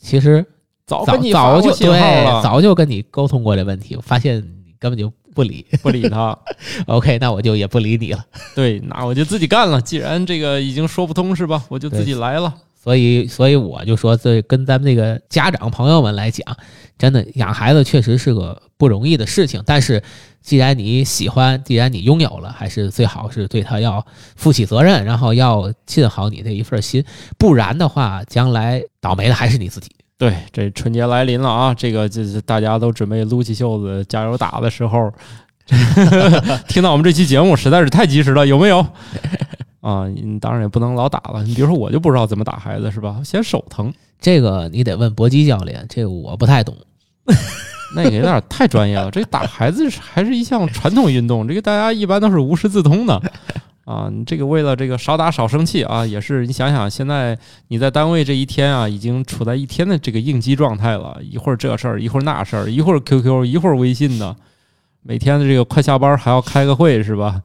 [0.00, 0.44] 其实
[0.86, 5.64] 早早早就对了，早就跟你沟通过这问题，发现你根本就不理。
[5.82, 6.36] 不理他。
[6.86, 8.24] OK，那我就也不理你了。
[8.54, 9.80] 对，那我就自己干了。
[9.80, 11.62] 既然这个已经说不通是吧？
[11.68, 12.52] 我就自己来了。
[12.74, 16.56] 所以，所以我就说，这跟咱们这个家长朋友们来讲，
[16.98, 19.62] 真的养孩子确实是个不容易的事情。
[19.66, 20.02] 但是，
[20.40, 24.04] 既然你喜欢，既然你拥有了，还是最好是对他要
[24.36, 27.04] 负起责任，然后要尽好你这一份心。
[27.36, 29.90] 不然的话，将来倒霉的还是你自己。
[30.18, 35.12] 对，这春节来临了啊，这个就是大家都准备撸起袖子加油打的时候，
[36.68, 38.86] 听到我们这期节目实在是太及时了，有没有？
[39.82, 41.44] 啊，你当然也不能老打了。
[41.44, 43.20] 你比如说，我就不知道怎么打孩子，是吧？
[43.22, 46.76] 嫌手疼，这个你得问搏击教练，这个我不太懂。
[47.94, 49.10] 那个有点太专业了。
[49.10, 53.22] 这打孩子还是一项传统运动，这个大家一般都是无师自通的。
[53.84, 57.38] 啊，你这个为了这个少打少生气啊，也是你想想，现在
[57.68, 64.34] 你在单位这一天啊，已经处在一天的这个应激状态了，一会儿这事儿，一会儿那事儿，一会儿 QQ，一会儿微信的，
[65.02, 67.40] 每天的这个快下班还要开个会是吧？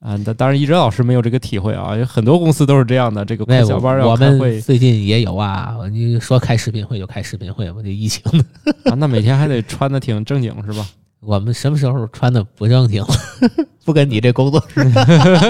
[0.00, 10.86] 啊，那当然一哲老师没有这个体会啊，有很多公司都是这样的，这个快那我下班要我们开会最近也有啊，你说开视频会就开视频会，我这疫情的，啊，那每天还得穿的挺正经是吧？
[11.20, 13.08] 我们什么时候穿的不正经了？
[13.84, 15.04] 不跟你这工作似的。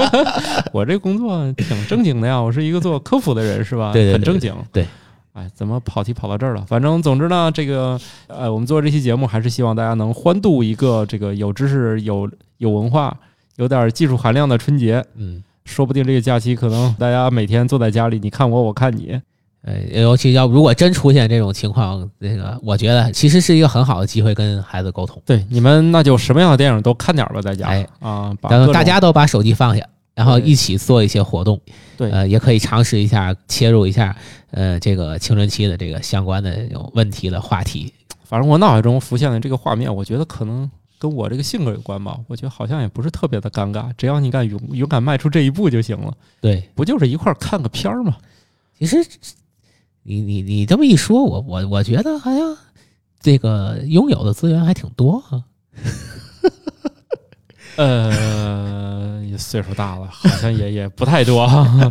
[0.72, 3.92] 我这工作挺正经的呀，我是一个做科普的人，是吧？
[3.92, 4.54] 对对对很正经。
[4.72, 4.86] 对，
[5.34, 6.64] 哎，怎么跑题跑到这儿了？
[6.66, 13.14] 反正总之呢，这个呃，我们做这期节目还是希望大家能欢度一个这个有知识、有有文化、
[13.58, 15.04] 有点技术含量的春节。
[15.14, 19.20] 嗯，说不定这个假期可能大家每天坐在家里，你看我，我看你。
[19.62, 25.20] 呃，尤其要如果真出现这种情况，这个我觉得其实是一个很好的机会跟孩子沟通。
[25.26, 29.84] 对，你们那就什么样的电影都看点吧，在家、哎啊，把然后大家都把手机放下，
[30.14, 31.60] 然后一起做一些活动。
[31.96, 34.16] 对呃，也可以尝试一下切入一下，
[34.52, 37.92] 呃，这个青春期的这个相关的这种问题的话题。
[38.24, 42.18] 反正我脑海中浮现的这个画面，我觉得可能跟我这个性格有关吧。
[42.26, 46.12] 我觉得好像也不是特别的尴尬，只要你敢勇勇敢迈出这一步就行了。
[46.40, 48.16] 对，不就是一块儿看个片儿吗？
[48.78, 48.96] 其实
[50.02, 52.56] 你你你这么一说，我我我觉得好像
[53.20, 55.44] 这个拥有的资源还挺多啊。
[57.76, 61.42] 呃，也岁数大了，好像也也不太多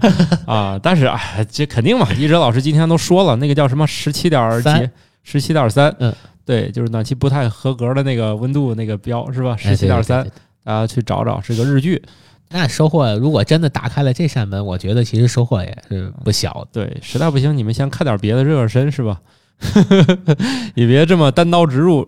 [0.45, 0.77] 啊。
[0.83, 4.91] 但是哎，这肯定嘛，一哲老师今天都说了，那个叫什么十七点几三，
[5.29, 6.13] 十七点三，嗯，
[6.45, 9.57] 对，就是暖气不太合格的那个温度那个标是吧？
[9.59, 10.25] 哎十七点三
[10.63, 12.01] 大家去找找，是个日剧。
[12.49, 16.67] 那收获如果真的打开了这扇门，我觉得其实收获也是不小的。
[16.71, 19.19] 对，实在不行你们先看点别的热热身是吧？
[20.75, 22.07] 也别这么单刀直入。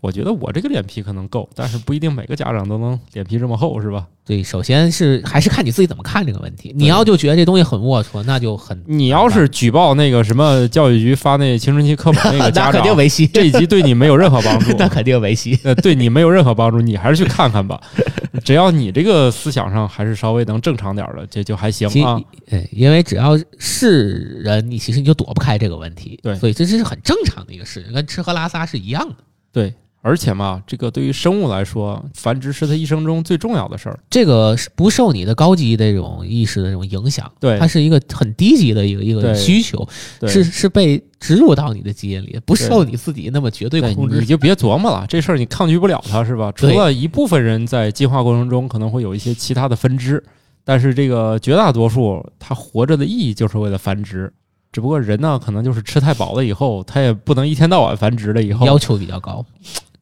[0.00, 4.06] 我觉得我这个脸皮可能够，但是不一定每个家长都能脸皮这么厚，是吧？
[4.24, 6.72] 对，首先是还是看你自己怎么看这个问题。
[6.76, 15.58] 你要就觉得这东西很龌龊，那就很你要是举报那个什么教育局发那青春期课本那个那肯家长，定维系，这一集对你没有任何帮助， 那肯定维系。
[15.62, 17.80] 呃，对你没有任何帮助，你还是去看看吧。
[18.44, 22.20] 只要你这个思想上还是稍微能正常点儿的，这就还行啊。
[22.50, 26.18] 呃，因为只要是人，你其实你就躲不开这个问题。
[26.22, 29.16] 对所以这是很正常的一个事情，跟吃喝拉撒是一样的。
[29.52, 29.72] 对，
[30.06, 33.98] 而且嘛，这个对于生物来说，繁殖是它一生中最重要的事儿。
[34.08, 39.84] 这个是不受你的高级的这种意识的这种影响，对它是一个很低级的一个一个需求，
[40.28, 44.26] 是是被植入到你的基因里，不受你自己那么绝对对，控制你。
[44.26, 46.52] 就别琢磨了，这事儿你抗拒不了它，是吧？
[46.52, 50.22] 除了一部分人在进化过程中可能会有一些其他的分支，
[50.62, 54.32] 但是这个绝大多数它活着的意义就是为了繁殖。
[54.72, 58.42] 只不过人呢，可能就是吃太饱了以后，他也不能一天到晚繁殖了。
[58.42, 59.42] 以后要求比较高，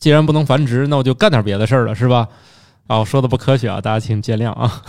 [0.04, 2.28] 既然不能繁殖，那我就干点别的事儿了，是吧？
[2.88, 4.82] 啊，我说的不科学啊，大家请见谅啊。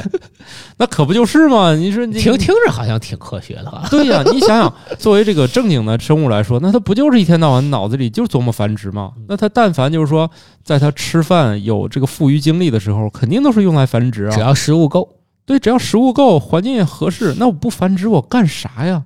[0.78, 1.74] 那可不就是吗？
[1.74, 3.86] 你说你听听着好像挺科学的哈。
[3.92, 9.12] 对呀、你想想，作为这个正经的生物来说，那它不就是一天到晚脑子里就琢磨繁殖吗？
[9.28, 10.30] 那它但凡就是说，
[10.62, 14.30] 在它吃饭有这个富余精力的时候，肯定都是用来繁殖啊。
[14.30, 15.06] 只要食物够，
[15.44, 19.02] 对，只要食物够，环境也合适，那我不繁殖我干啥呀？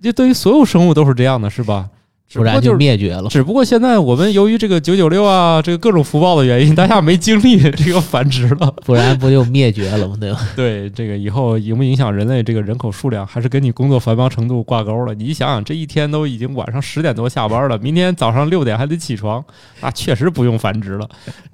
[0.00, 1.88] 这对于所有生物都是这样的，是吧？
[2.34, 3.28] 只不然就灭绝了。
[3.28, 8.74] 只不过现在我们由于这个九九六啊，这个各种福报的原因，大家没精力这个繁殖了。
[8.84, 10.16] 不然不就灭绝了吗？
[10.20, 10.40] 对吧？
[10.56, 15.14] 对这个以后影不影响人类这个人口数量，还是跟你工作繁忙程度挂钩了。
[15.14, 19.44] 你想想，这一天都已经晚上十点多下班了，明天早上六点还得起床，
[19.80, 21.08] 那确实不用繁殖了，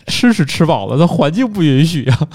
[0.06, 2.28] 吃是吃饱了，但环境不允许啊。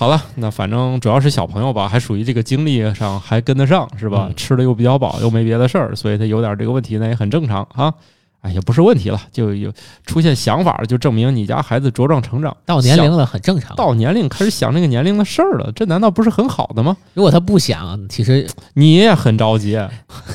[0.00, 4.28] 好了，那反正主要是小朋友吧，还属于这个精力上还跟得上，是吧？
[4.30, 7.92] 嗯吃的又比较饱，又没别的事儿，所以他有点这个问题，呢也很正常啊。
[8.40, 9.70] 哎，也不是问题了，就有
[10.06, 13.76] 出现想法，就证明你家孩子茁壮成长，到年龄了很正常。
[13.76, 16.96] 到年龄开始想这个年龄的事儿了，这难道不是很好的吗？
[17.12, 19.78] 如果他不想，其实你也很着急，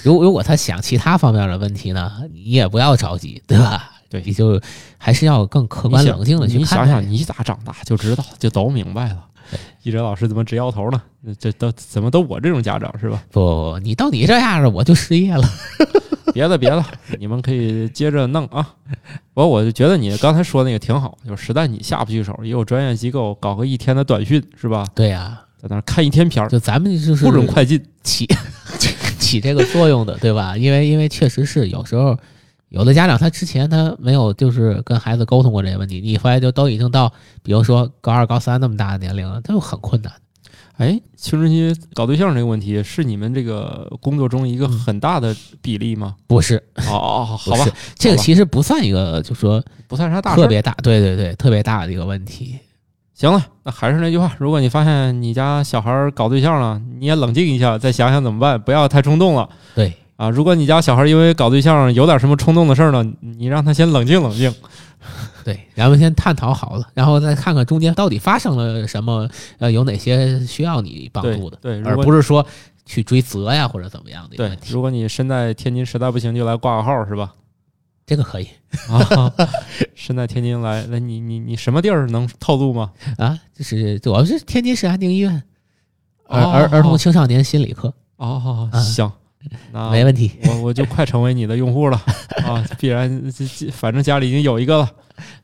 [0.04, 3.94] 如如果他想其他方面的问题呢，你也不要着急，对吧？
[4.12, 4.62] 对你就
[5.00, 6.66] 还是要更客观冷静的去看你。
[6.66, 9.18] 想想，你咋长大就知道，就都明白了。
[9.84, 11.02] 一哲老师怎么直摇头呢？
[11.40, 13.24] 这都怎么都我这种家长是吧？
[13.32, 15.44] 不你到你这样了，我就失业了。
[16.34, 16.84] 别的别的，
[17.20, 18.68] 你们可以接着弄啊。
[19.34, 24.86] 我我就觉得你刚才说那个挺好，就是实在你下不去手，也有专业机构搞个一天的短训是吧？
[24.94, 27.82] 对呀、在那看一天片儿，就咱们就是不准快进。
[28.04, 28.28] 起
[29.18, 30.56] 起这个作用的，对吧？
[30.56, 32.16] 因为因为确实是有时候
[32.76, 37.10] 有的家长他之前他没有就是跟孩子沟通过这些问题，你发现就都已经到
[37.42, 40.12] 比如说高二高三那么大的年龄了，他就很困难。
[40.76, 46.16] 哎，青春期搞对象这个问题是你们这个工作中一个很大的比例吗？
[46.28, 47.66] 不是，哦哦， 好吧，
[47.98, 50.42] 这个其实不算一个，就说不算啥大事。
[50.42, 52.60] 特别大，对对对，特别大的一个问题。
[53.14, 60.30] 行了，那还是那句话，如果你发现你家小孩儿搞对象了，你也冷静一下，再想想怎么办，不要太冲动了对，啊！
[60.30, 64.54] 如果你家小孩因为搞对象有点什么冲动的事儿呢，你让他先冷静冷静。
[65.44, 72.44] 对，咱们先探讨好了，然后再看看中间到底发生了什么，呃，有哪些需要你帮助的，对，如不是说
[72.86, 74.58] 去追责呀或者怎么样的对。
[74.68, 77.34] 如果你身在天津实在不行就来挂个号是吧？
[78.08, 78.48] 这个可以
[78.90, 79.32] 啊，
[79.96, 82.92] 身在天津来那，你你你什么地儿能透露吗？
[83.18, 85.32] 啊，就是主要是天津市安定医院
[86.28, 89.12] 儿哦儿儿童青少年心理科，哦，啊行，
[89.72, 90.32] 那没问题。
[90.48, 92.02] 我我就快成为你的用户了
[92.46, 92.64] 啊！
[92.80, 93.32] 必然
[93.72, 94.90] 反正家里已经有一个了，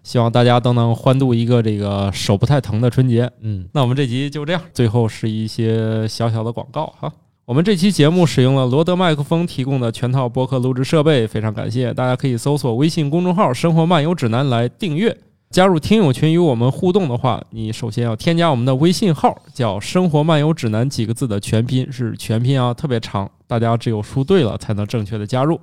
[0.04, 3.30] 希望大家都能欢度一个这个手不太疼的春节。
[3.42, 7.12] 嗯，那我们这集就这样，最后是一些小小的广告哈。
[7.46, 15.18] 我们这期节目使用了罗德麦克风提供的全套播客录制设备，非常感谢大家可以搜索微信公众号“生活漫游指南”来订阅。
[15.52, 25.60] 加入听友群与我们互动的话，你首先要添加我们的微信号，叫“生活漫游指南”几个字的全拼是全拼啊，特别长，大家只有输对了才能正确的加入。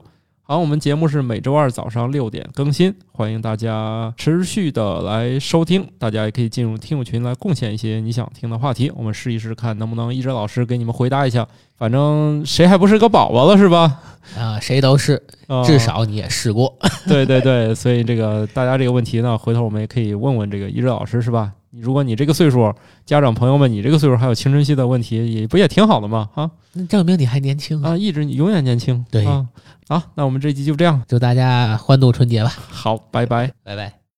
[0.51, 5.87] 好，我们节目是每周二早上六点更新，欢迎大家持续的来收听。
[5.99, 11.47] 大家也可以进入听友群来贡献一些你想听的话题，我们试一试看能不能一哲老师给你们回答一下。
[11.77, 14.01] 反正谁还不是个宝宝了是吧？
[14.39, 16.75] 啊，谁都是，啊至少你也试过。
[17.07, 21.53] 对对对，所以这个大家这个问题呢，回头我们也可以问问这个一哲老师是吧？
[21.71, 26.29] 你如果你这个岁数，家长朋友们，你这个岁数还有青春期的问题，也不也挺好的吗？
[26.35, 27.91] 啊那证明你还年轻啊！
[27.91, 29.05] 啊，一直你永远年轻。
[29.11, 29.47] 对啊，
[29.89, 33.53] 好，那我们这集就这样，祝大家欢度春节吧，好，拜拜。
[33.62, 33.99] 拜拜。